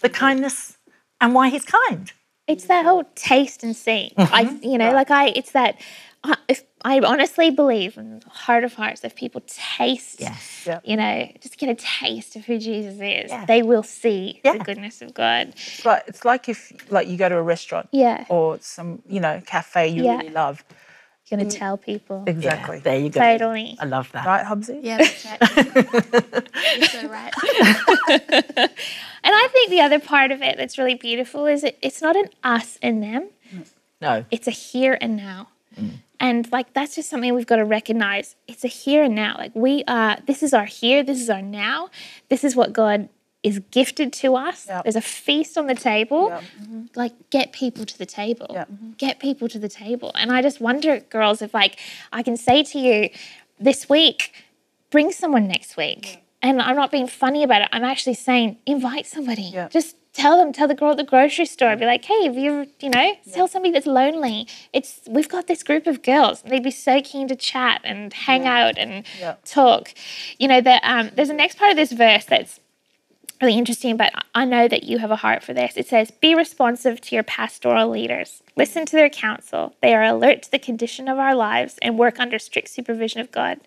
[0.01, 0.77] the kindness
[1.19, 2.11] and why he's kind.
[2.47, 4.11] It's that whole taste and see.
[4.17, 4.33] Mm-hmm.
[4.33, 5.79] I, you know, like I, it's that.
[6.23, 10.65] Uh, if I honestly believe in the heart of hearts, if people taste, yes.
[10.67, 10.83] yep.
[10.85, 13.45] you know, just get a taste of who Jesus is, yeah.
[13.45, 14.53] they will see yeah.
[14.53, 15.55] the goodness of God.
[15.83, 19.41] But it's like if, like, you go to a restaurant, yeah, or some, you know,
[19.47, 20.17] cafe you yeah.
[20.17, 20.77] really love, you're
[21.31, 22.23] going to tell people.
[22.27, 22.77] Exactly.
[22.77, 23.19] Yeah, there you go.
[23.19, 23.77] Totally.
[23.79, 24.25] I love that.
[24.25, 24.79] Right, Hobbsy?
[24.83, 26.47] Yeah, that's right.
[26.77, 27.33] You're so right.
[29.23, 32.15] and I think the other part of it that's really beautiful is it, it's not
[32.15, 33.29] an us and them.
[34.01, 34.25] No.
[34.29, 35.47] It's a here and now.
[35.79, 35.91] Mm.
[36.19, 38.35] And like that's just something we've got to recognize.
[38.47, 39.35] It's a here and now.
[39.37, 41.89] Like we are this is our here, this is our now.
[42.29, 43.09] This is what God
[43.43, 44.67] is gifted to us.
[44.67, 44.83] Yep.
[44.83, 46.29] There's a feast on the table.
[46.29, 46.43] Yep.
[46.61, 46.81] Mm-hmm.
[46.95, 48.47] Like, get people to the table.
[48.51, 48.69] Yep.
[48.69, 48.91] Mm-hmm.
[48.91, 50.11] Get people to the table.
[50.15, 51.79] And I just wonder, girls, if like
[52.13, 53.09] I can say to you
[53.59, 54.33] this week,
[54.89, 56.23] bring someone next week.
[56.43, 57.69] And I'm not being funny about it.
[57.71, 59.53] I'm actually saying, invite somebody.
[59.69, 62.67] Just tell them, tell the girl at the grocery store, be like, hey, if you,
[62.79, 64.47] you know, tell somebody that's lonely.
[64.73, 66.41] It's we've got this group of girls.
[66.41, 68.65] They'd be so keen to chat and hang yeah.
[68.65, 69.35] out and yeah.
[69.45, 69.93] talk.
[70.39, 72.59] You know, that um, there's a next part of this verse that's
[73.41, 75.75] really interesting, but I know that you have a heart for this.
[75.75, 78.41] It says, Be responsive to your pastoral leaders.
[78.55, 79.75] Listen to their counsel.
[79.81, 83.31] They are alert to the condition of our lives and work under strict supervision of
[83.31, 83.59] God.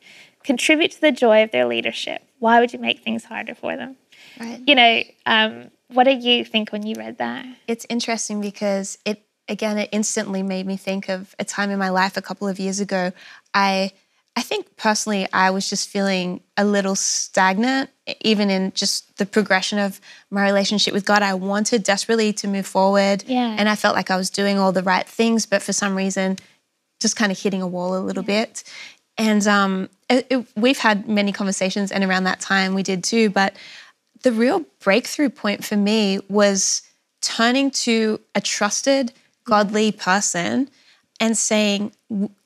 [0.42, 2.22] Contribute to the joy of their leadership.
[2.38, 3.96] Why would you make things harder for them?
[4.38, 4.60] Right.
[4.66, 7.46] You know, um, what did you think when you read that?
[7.66, 11.88] It's interesting because it, again, it instantly made me think of a time in my
[11.88, 13.12] life a couple of years ago.
[13.54, 13.92] I
[14.36, 19.78] I think personally, I was just feeling a little stagnant, even in just the progression
[19.78, 21.22] of my relationship with God.
[21.22, 23.22] I wanted desperately to move forward.
[23.26, 23.54] Yeah.
[23.56, 26.38] And I felt like I was doing all the right things, but for some reason,
[27.00, 28.44] just kind of hitting a wall a little yeah.
[28.44, 28.64] bit.
[29.16, 33.30] And um, it, it, we've had many conversations, and around that time we did too.
[33.30, 33.54] But
[34.22, 36.82] the real breakthrough point for me was
[37.22, 39.12] turning to a trusted,
[39.44, 40.68] godly person
[41.20, 41.92] and saying,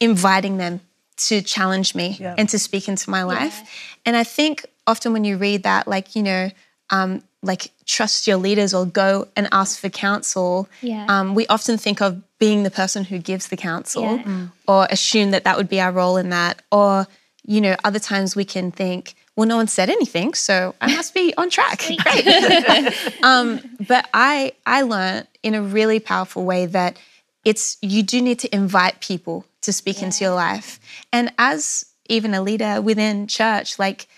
[0.00, 0.80] inviting them
[1.18, 2.34] to challenge me yeah.
[2.38, 3.60] and to speak into my life.
[3.62, 3.68] Yeah.
[4.06, 6.50] And I think often when you read that, like, you know,
[6.90, 11.06] um, like trust your leaders or go and ask for counsel, yeah.
[11.08, 14.50] um, we often think of being the person who gives the counsel mm.
[14.66, 16.62] or assume that that would be our role in that.
[16.72, 17.06] Or,
[17.44, 21.14] you know, other times we can think, well, no one said anything, so I must
[21.14, 21.84] be on track.
[22.02, 23.14] Great.
[23.22, 26.98] um, but I I learned in a really powerful way that
[27.44, 30.06] it's you do need to invite people to speak yeah.
[30.06, 30.80] into your life.
[31.12, 34.08] And as even a leader within church, like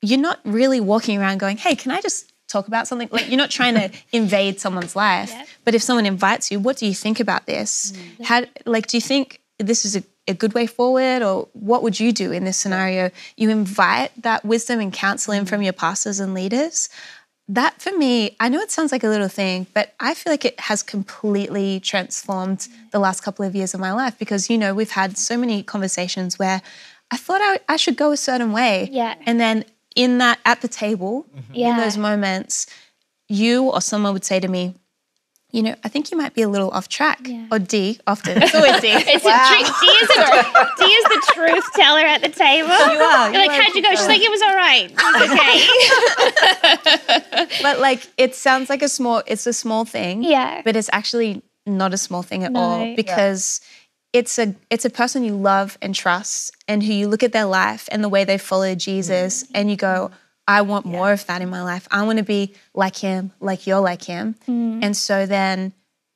[0.00, 3.10] you're not really walking around going, hey, can I just talk about something?
[3.12, 5.30] Like you're not trying to invade someone's life.
[5.30, 5.44] Yeah.
[5.64, 7.92] But if someone invites you, what do you think about this?
[7.92, 8.24] Mm.
[8.24, 12.00] How like do you think this is a, a good way forward or what would
[12.00, 13.10] you do in this scenario?
[13.36, 16.88] You invite that wisdom and counsel in from your pastors and leaders
[17.48, 20.44] that for me, I know it sounds like a little thing, but I feel like
[20.44, 24.74] it has completely transformed the last couple of years of my life because, you know,
[24.74, 26.62] we've had so many conversations where
[27.10, 28.88] I thought I, I should go a certain way.
[28.90, 29.14] Yeah.
[29.26, 31.54] And then in that, at the table, mm-hmm.
[31.54, 31.70] yeah.
[31.70, 32.66] in those moments,
[33.28, 34.74] you or someone would say to me,
[35.54, 37.20] you know, I think you might be a little off track.
[37.24, 37.46] Yeah.
[37.52, 38.42] Or D, often.
[38.42, 38.88] It's always D.
[38.90, 39.30] it's wow.
[39.30, 40.16] a tr- D, is a,
[40.78, 42.70] D is the truth teller at the table.
[42.70, 43.32] You are.
[43.32, 43.90] You're you like, how'd you go?
[43.90, 44.90] She's like, it was all right.
[44.90, 45.30] It was
[47.46, 47.62] okay.
[47.62, 50.24] but like, it sounds like a small, it's a small thing.
[50.24, 50.60] Yeah.
[50.64, 52.60] But it's actually not a small thing at no.
[52.60, 53.60] all because
[54.12, 54.20] yeah.
[54.20, 57.46] it's a it's a person you love and trust and who you look at their
[57.46, 59.50] life and the way they follow Jesus mm.
[59.54, 60.10] and you go,
[60.46, 60.92] I want yeah.
[60.92, 61.88] more of that in my life.
[61.90, 64.36] I want to be like him, like you're like him.
[64.46, 64.82] Mm.
[64.82, 65.72] And so then,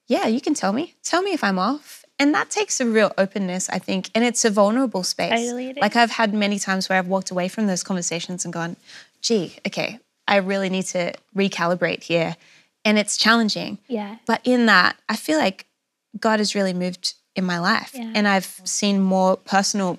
[0.06, 0.94] yeah, you can tell me.
[1.02, 2.04] Tell me if I'm off.
[2.18, 4.10] And that takes a real openness, I think.
[4.14, 5.30] And it's a vulnerable space.
[5.30, 8.76] Totally like I've had many times where I've walked away from those conversations and gone,
[9.22, 12.36] gee, okay, I really need to recalibrate here.
[12.84, 13.78] And it's challenging.
[13.86, 14.16] Yeah.
[14.26, 15.66] But in that, I feel like
[16.18, 17.92] God has really moved in my life.
[17.94, 18.12] Yeah.
[18.14, 19.98] And I've seen more personal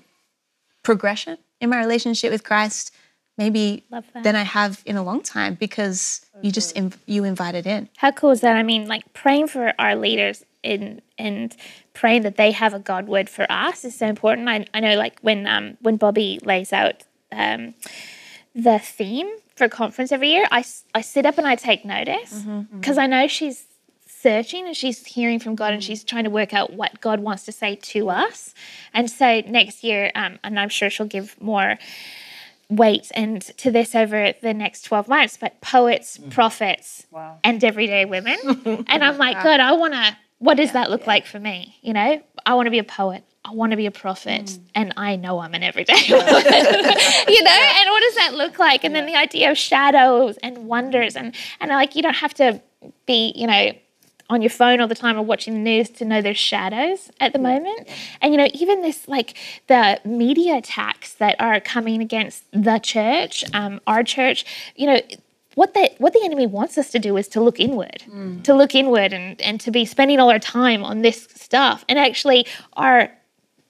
[0.83, 2.93] progression in my relationship with Christ
[3.39, 3.85] maybe
[4.21, 7.89] than I have in a long time because you just inv- you invited in.
[7.97, 8.55] How cool is that?
[8.55, 11.55] I mean, like praying for our leaders in and
[11.93, 14.49] praying that they have a God word for us is so important.
[14.49, 17.73] I, I know, like when um when Bobbie lays out um
[18.53, 20.63] the theme for a conference every year, I
[20.93, 22.99] I sit up and I take notice because mm-hmm, mm-hmm.
[22.99, 23.65] I know she's
[24.05, 27.45] searching and she's hearing from God and she's trying to work out what God wants
[27.45, 28.53] to say to us.
[28.93, 31.77] And so next year, um, and I'm sure she'll give more
[32.69, 36.29] weight and to this over the next 12 months but poets mm.
[36.29, 37.39] prophets wow.
[37.43, 38.37] and everyday women.
[38.87, 41.07] And i'm like god i want to what does yeah, that look yeah.
[41.07, 41.77] like for me?
[41.81, 42.21] You know?
[42.45, 43.23] I want to be a poet.
[43.45, 44.59] I want to be a prophet mm.
[44.75, 46.25] and i know i'm an everyday woman.
[46.27, 46.45] You know?
[46.45, 47.79] Yeah.
[47.79, 48.83] and what does that look like?
[48.83, 52.61] And then the idea of shadows and wonders and and like you don't have to
[53.05, 53.71] be you know
[54.29, 57.33] on your phone all the time or watching the news to know there's shadows at
[57.33, 57.87] the moment.
[58.21, 59.35] And you know, even this like
[59.67, 65.01] the media attacks that are coming against the church, um, our church, you know,
[65.55, 68.43] what the what the enemy wants us to do is to look inward, mm.
[68.43, 71.83] to look inward and, and to be spending all our time on this stuff.
[71.89, 73.11] And actually our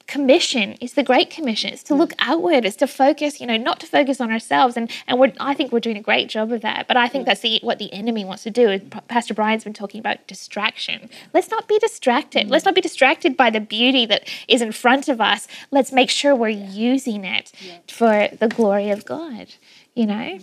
[0.10, 1.72] commission is the great commission.
[1.72, 2.66] It's to look outward.
[2.66, 4.76] It's to focus you know not to focus on ourselves.
[4.76, 6.88] And and we're i think we're doing a great job of that.
[6.88, 8.80] But i think that's the what the enemy wants to do.
[9.08, 11.10] Pastor brian's been talking about distraction.
[11.34, 12.50] Let's not be distracted.
[12.50, 15.48] Let's not be distracted by the beauty that is in front of us.
[15.72, 17.52] Let's make sure we're using it
[17.88, 19.54] for the glory of god
[20.00, 20.40] you know?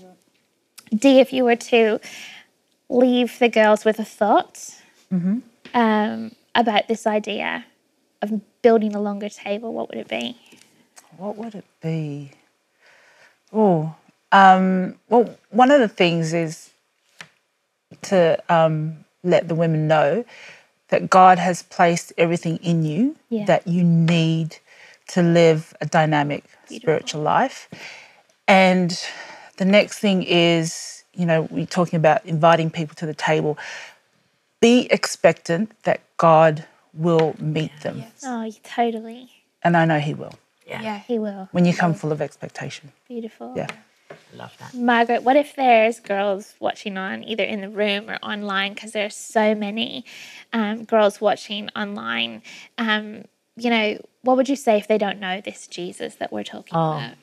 [0.95, 1.99] D if you were to
[2.89, 4.55] leave the girls with a thought
[5.13, 5.39] mm-hmm.
[5.75, 7.65] um, about this idea
[8.23, 10.37] of building a longer table, what would it be?
[11.17, 12.33] What would it be?
[13.53, 13.95] Oh,
[14.33, 16.71] um, well, one of the things is
[18.03, 20.25] to um, let the women know
[20.89, 23.45] that God has placed everything in you yeah.
[23.47, 24.57] that you need
[25.09, 26.77] to live a dynamic Beautiful.
[26.77, 27.69] spiritual life.
[28.49, 28.99] And
[29.57, 33.59] the next thing is, you know, we're talking about inviting people to the table.
[34.61, 36.67] Be expectant that God
[36.97, 37.99] will meet them.
[37.99, 38.23] Yes.
[38.25, 39.31] Oh, totally.
[39.63, 40.35] And I know He will.
[40.67, 41.49] Yeah, yeah He will.
[41.53, 42.93] When you come full of expectation.
[43.09, 43.53] Beautiful.
[43.57, 43.69] Yeah.
[44.35, 44.75] Love that.
[44.75, 48.75] Margaret, what if there's girls watching on either in the room or online?
[48.75, 50.05] Because there are so many
[50.53, 52.43] um, girls watching online.
[52.79, 53.25] Um,
[53.57, 56.77] you know, what would you say if they don't know this Jesus that we're talking
[56.77, 57.15] oh, about?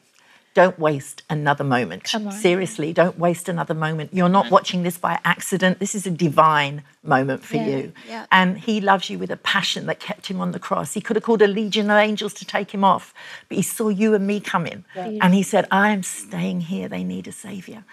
[0.53, 2.07] Don't waste another moment.
[2.31, 4.13] Seriously, don't waste another moment.
[4.13, 5.79] You're not watching this by accident.
[5.79, 7.93] This is a divine moment for yeah, you.
[8.07, 8.25] Yeah.
[8.31, 10.93] And he loves you with a passion that kept him on the cross.
[10.93, 13.13] He could have called a legion of angels to take him off,
[13.49, 14.85] but he saw you and me coming.
[14.95, 15.17] Yeah.
[15.21, 16.87] And he said, I am staying here.
[16.87, 17.83] They need a savior.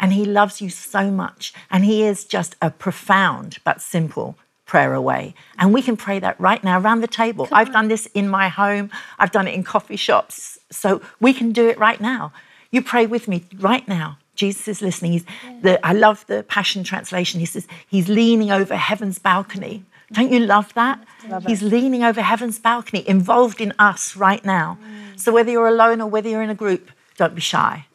[0.00, 1.52] And he loves you so much.
[1.70, 4.36] And he is just a profound but simple
[4.68, 5.34] prayer away.
[5.58, 7.46] And we can pray that right now around the table.
[7.46, 7.72] Come I've on.
[7.72, 10.58] done this in my home, I've done it in coffee shops.
[10.70, 12.32] So we can do it right now.
[12.70, 14.18] You pray with me right now.
[14.36, 15.12] Jesus is listening.
[15.12, 15.58] He's yeah.
[15.62, 17.40] the, I love the Passion Translation.
[17.40, 19.82] He says, He's leaning over heaven's balcony.
[20.12, 21.04] Don't you love that?
[21.28, 24.78] Love he's leaning over heaven's balcony, involved in us right now.
[24.80, 25.20] Mm.
[25.20, 27.86] So whether you're alone or whether you're in a group, don't be shy.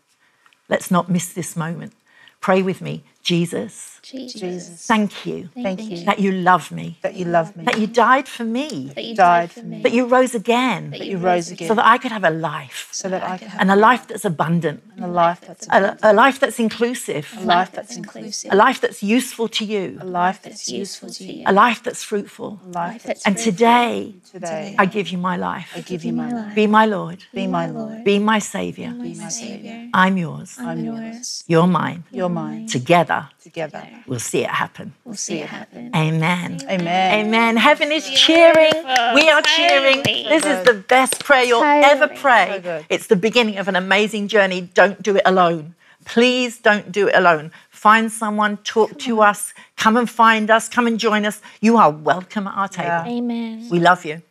[0.69, 1.93] Let's not miss this moment.
[2.39, 3.03] Pray with me.
[3.23, 4.85] Jesus, Jesus.
[4.85, 5.49] Thank you.
[5.53, 6.03] Thank, you.
[6.03, 6.97] That you love me.
[7.03, 7.63] That you love me.
[7.63, 8.91] That you died for me.
[8.93, 9.81] That you died for me.
[9.81, 10.91] That you rose again.
[10.91, 11.69] That you rose again.
[11.69, 12.89] So that I could have a life.
[12.91, 14.83] So that I could have and a life that's abundant.
[14.97, 15.99] And a life that's abundant.
[16.03, 17.25] A, a life that's inclusive.
[17.39, 18.51] A life that's inclusive.
[18.51, 19.97] A life that's useful to you.
[20.01, 21.43] A life that's useful to you.
[21.45, 22.59] A life that's fruitful.
[22.61, 25.71] A life that's And today, today I give you my life.
[25.77, 26.55] I give you my life.
[26.55, 27.19] Be my Lord.
[27.33, 28.03] Be my Lord.
[28.03, 28.91] Be my Savior.
[29.01, 29.79] Be my Savior.
[29.93, 30.57] I'm yours.
[30.59, 31.43] I'm yours.
[31.47, 32.03] You're mine.
[32.11, 32.65] You're mine.
[32.67, 33.12] Together.
[33.41, 33.87] Together.
[34.07, 34.93] We'll see it happen happen.
[35.05, 35.91] We'll see it happen.
[35.95, 36.59] Amen.
[36.69, 37.25] Amen.
[37.27, 37.57] Amen.
[37.57, 38.73] Heaven is cheering.
[39.17, 40.03] We are cheering.
[40.03, 42.45] This is the best prayer you'll ever pray.
[42.89, 44.61] It's the beginning of an amazing journey.
[44.61, 45.75] Don't do it alone.
[46.05, 47.51] Please don't do it alone.
[47.69, 51.41] Find someone, talk to us, come and find us, come and join us.
[51.61, 53.03] You are welcome at our table.
[53.05, 53.17] Yeah.
[53.19, 53.67] Amen.
[53.69, 54.21] We love you.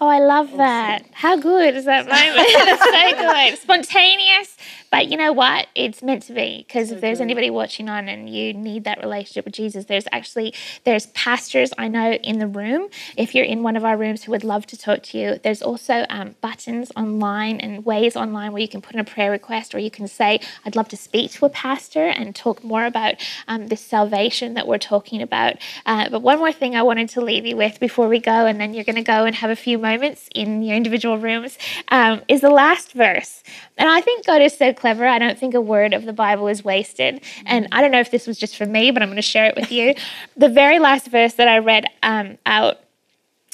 [0.00, 1.04] Oh, I love that.
[1.12, 2.48] How good is that moment?
[2.72, 3.58] It's so good.
[3.66, 4.56] Spontaneous,
[4.92, 5.68] but you know what?
[5.74, 7.24] It's meant to be because so if there's good.
[7.24, 10.52] anybody watching on and you need that relationship with Jesus, there's actually
[10.84, 12.90] there's pastors I know in the room.
[13.16, 15.62] If you're in one of our rooms who would love to talk to you, there's
[15.62, 19.74] also um, buttons online and ways online where you can put in a prayer request
[19.74, 23.14] or you can say, "I'd love to speak to a pastor and talk more about
[23.48, 27.22] um, this salvation that we're talking about." Uh, but one more thing I wanted to
[27.22, 29.56] leave you with before we go, and then you're going to go and have a
[29.56, 31.56] few moments in your individual rooms,
[31.88, 33.42] um, is the last verse.
[33.78, 35.06] And I think God is so clever.
[35.06, 37.22] I don't think a word of the Bible is wasted.
[37.46, 39.46] And I don't know if this was just for me, but I'm going to share
[39.46, 39.94] it with you.
[40.36, 42.80] the very last verse that I read um, out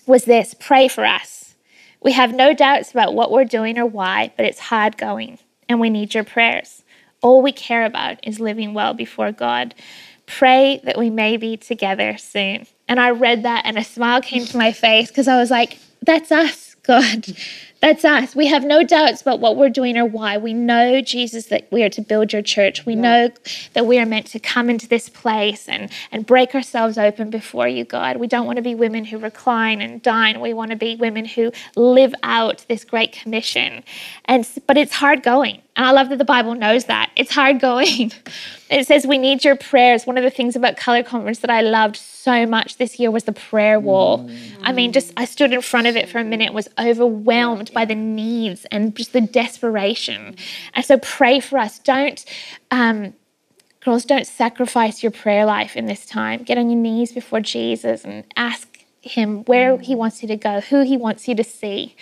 [0.07, 1.55] was this Pray for us.
[2.03, 5.79] We have no doubts about what we're doing or why, but it's hard going, and
[5.81, 6.83] we need your prayers.
[7.21, 9.75] all we care about is living well before God.
[10.25, 12.67] Pray that we may be together soon.
[12.89, 15.79] And I read that and a smile came to my face because I was like,
[16.03, 17.27] that's us, God.
[17.81, 18.35] That's us.
[18.35, 20.37] We have no doubts about what we're doing or why.
[20.37, 22.85] We know, Jesus, that we are to build your church.
[22.85, 23.01] We yeah.
[23.01, 23.31] know
[23.75, 27.69] that we are meant to come into this place and, and break ourselves open before
[27.69, 28.17] you, God.
[28.17, 30.41] We don't want to be women who recline and dine.
[30.41, 33.85] We want to be women who live out this great commission.
[34.25, 35.63] And but it's hard going.
[35.77, 37.13] And I love that the Bible knows that.
[37.15, 38.11] It's hard going.
[38.69, 40.05] it says we need your prayers.
[40.05, 43.25] One of the things about Color Conference that I loved so much this year was
[43.25, 44.19] the prayer wall.
[44.19, 44.39] Mm.
[44.63, 47.85] I mean, just I stood in front of it for a minute, was overwhelmed by
[47.85, 50.37] the needs and just the desperation.
[50.75, 51.79] And so pray for us.
[51.79, 52.25] Don't
[52.71, 53.15] um,
[53.85, 56.43] girls, don't sacrifice your prayer life in this time.
[56.43, 60.61] Get on your knees before Jesus and ask him where he wants you to go,
[60.61, 61.97] who he wants you to see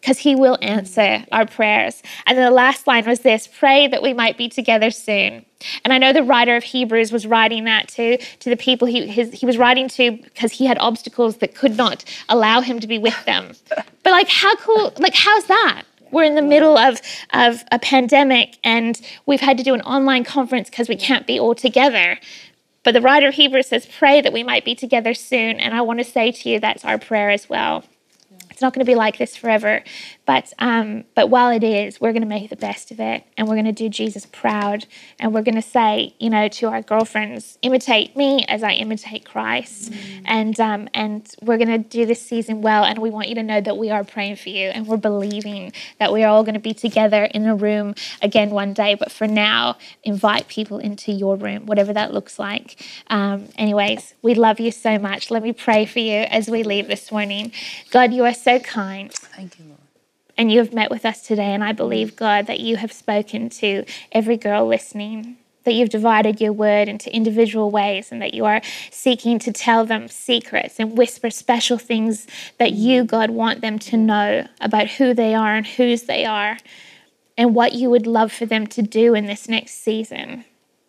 [0.00, 2.02] because he will answer our prayers.
[2.26, 5.44] And then the last line was this pray that we might be together soon.
[5.84, 9.06] And I know the writer of Hebrews was writing that to, to the people he,
[9.06, 12.86] his, he was writing to because he had obstacles that could not allow him to
[12.86, 13.52] be with them.
[14.02, 15.82] But like, how cool, like, how's that?
[16.10, 17.02] We're in the middle of,
[17.34, 21.38] of a pandemic and we've had to do an online conference because we can't be
[21.38, 22.18] all together.
[22.82, 25.60] But the writer of Hebrews says, pray that we might be together soon.
[25.60, 27.84] And I want to say to you, that's our prayer as well.
[28.60, 29.82] It's not going to be like this forever.
[30.30, 33.48] But um, but while it is, we're going to make the best of it, and
[33.48, 34.86] we're going to do Jesus proud,
[35.18, 39.24] and we're going to say, you know, to our girlfriends, imitate me as I imitate
[39.24, 40.22] Christ, mm.
[40.26, 43.42] and um, and we're going to do this season well, and we want you to
[43.42, 46.54] know that we are praying for you, and we're believing that we are all going
[46.54, 48.94] to be together in a room again one day.
[48.94, 52.80] But for now, invite people into your room, whatever that looks like.
[53.08, 55.32] Um, anyways, we love you so much.
[55.32, 57.50] Let me pray for you as we leave this morning.
[57.90, 59.12] God, you are so kind.
[59.12, 59.89] Thank you, Lord.
[60.36, 61.52] And you have met with us today.
[61.52, 66.40] And I believe, God, that you have spoken to every girl listening, that you've divided
[66.40, 70.96] your word into individual ways, and that you are seeking to tell them secrets and
[70.96, 72.26] whisper special things
[72.58, 76.56] that you, God, want them to know about who they are and whose they are,
[77.36, 80.44] and what you would love for them to do in this next season.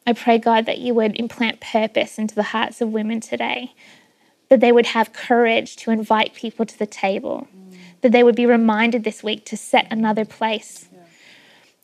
[0.08, 3.74] I pray, God, that you would implant purpose into the hearts of women today,
[4.50, 7.48] that they would have courage to invite people to the table
[8.02, 10.88] that they would be reminded this week to set another place.
[10.92, 11.00] Yeah.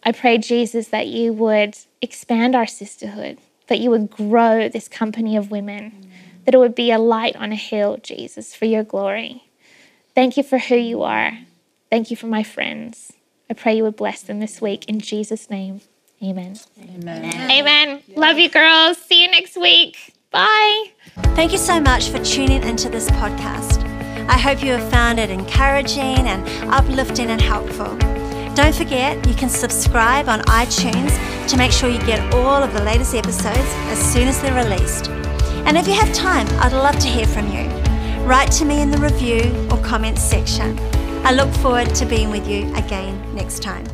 [0.03, 3.37] I pray, Jesus, that you would expand our sisterhood,
[3.67, 6.45] that you would grow this company of women, mm.
[6.45, 9.43] that it would be a light on a hill, Jesus, for your glory.
[10.15, 11.37] Thank you for who you are.
[11.89, 13.13] Thank you for my friends.
[13.49, 14.85] I pray you would bless them this week.
[14.85, 15.81] In Jesus' name,
[16.21, 16.57] amen.
[16.81, 17.25] Amen.
[17.25, 17.51] Amen.
[17.51, 18.03] amen.
[18.15, 18.97] Love you, girls.
[18.97, 20.13] See you next week.
[20.31, 20.91] Bye.
[21.35, 23.86] Thank you so much for tuning into this podcast.
[24.29, 27.97] I hope you have found it encouraging and uplifting and helpful.
[28.55, 31.13] Don't forget, you can subscribe on iTunes
[31.47, 35.09] to make sure you get all of the latest episodes as soon as they're released.
[35.67, 37.67] And if you have time, I'd love to hear from you.
[38.25, 40.77] Write to me in the review or comments section.
[41.25, 43.85] I look forward to being with you again next time.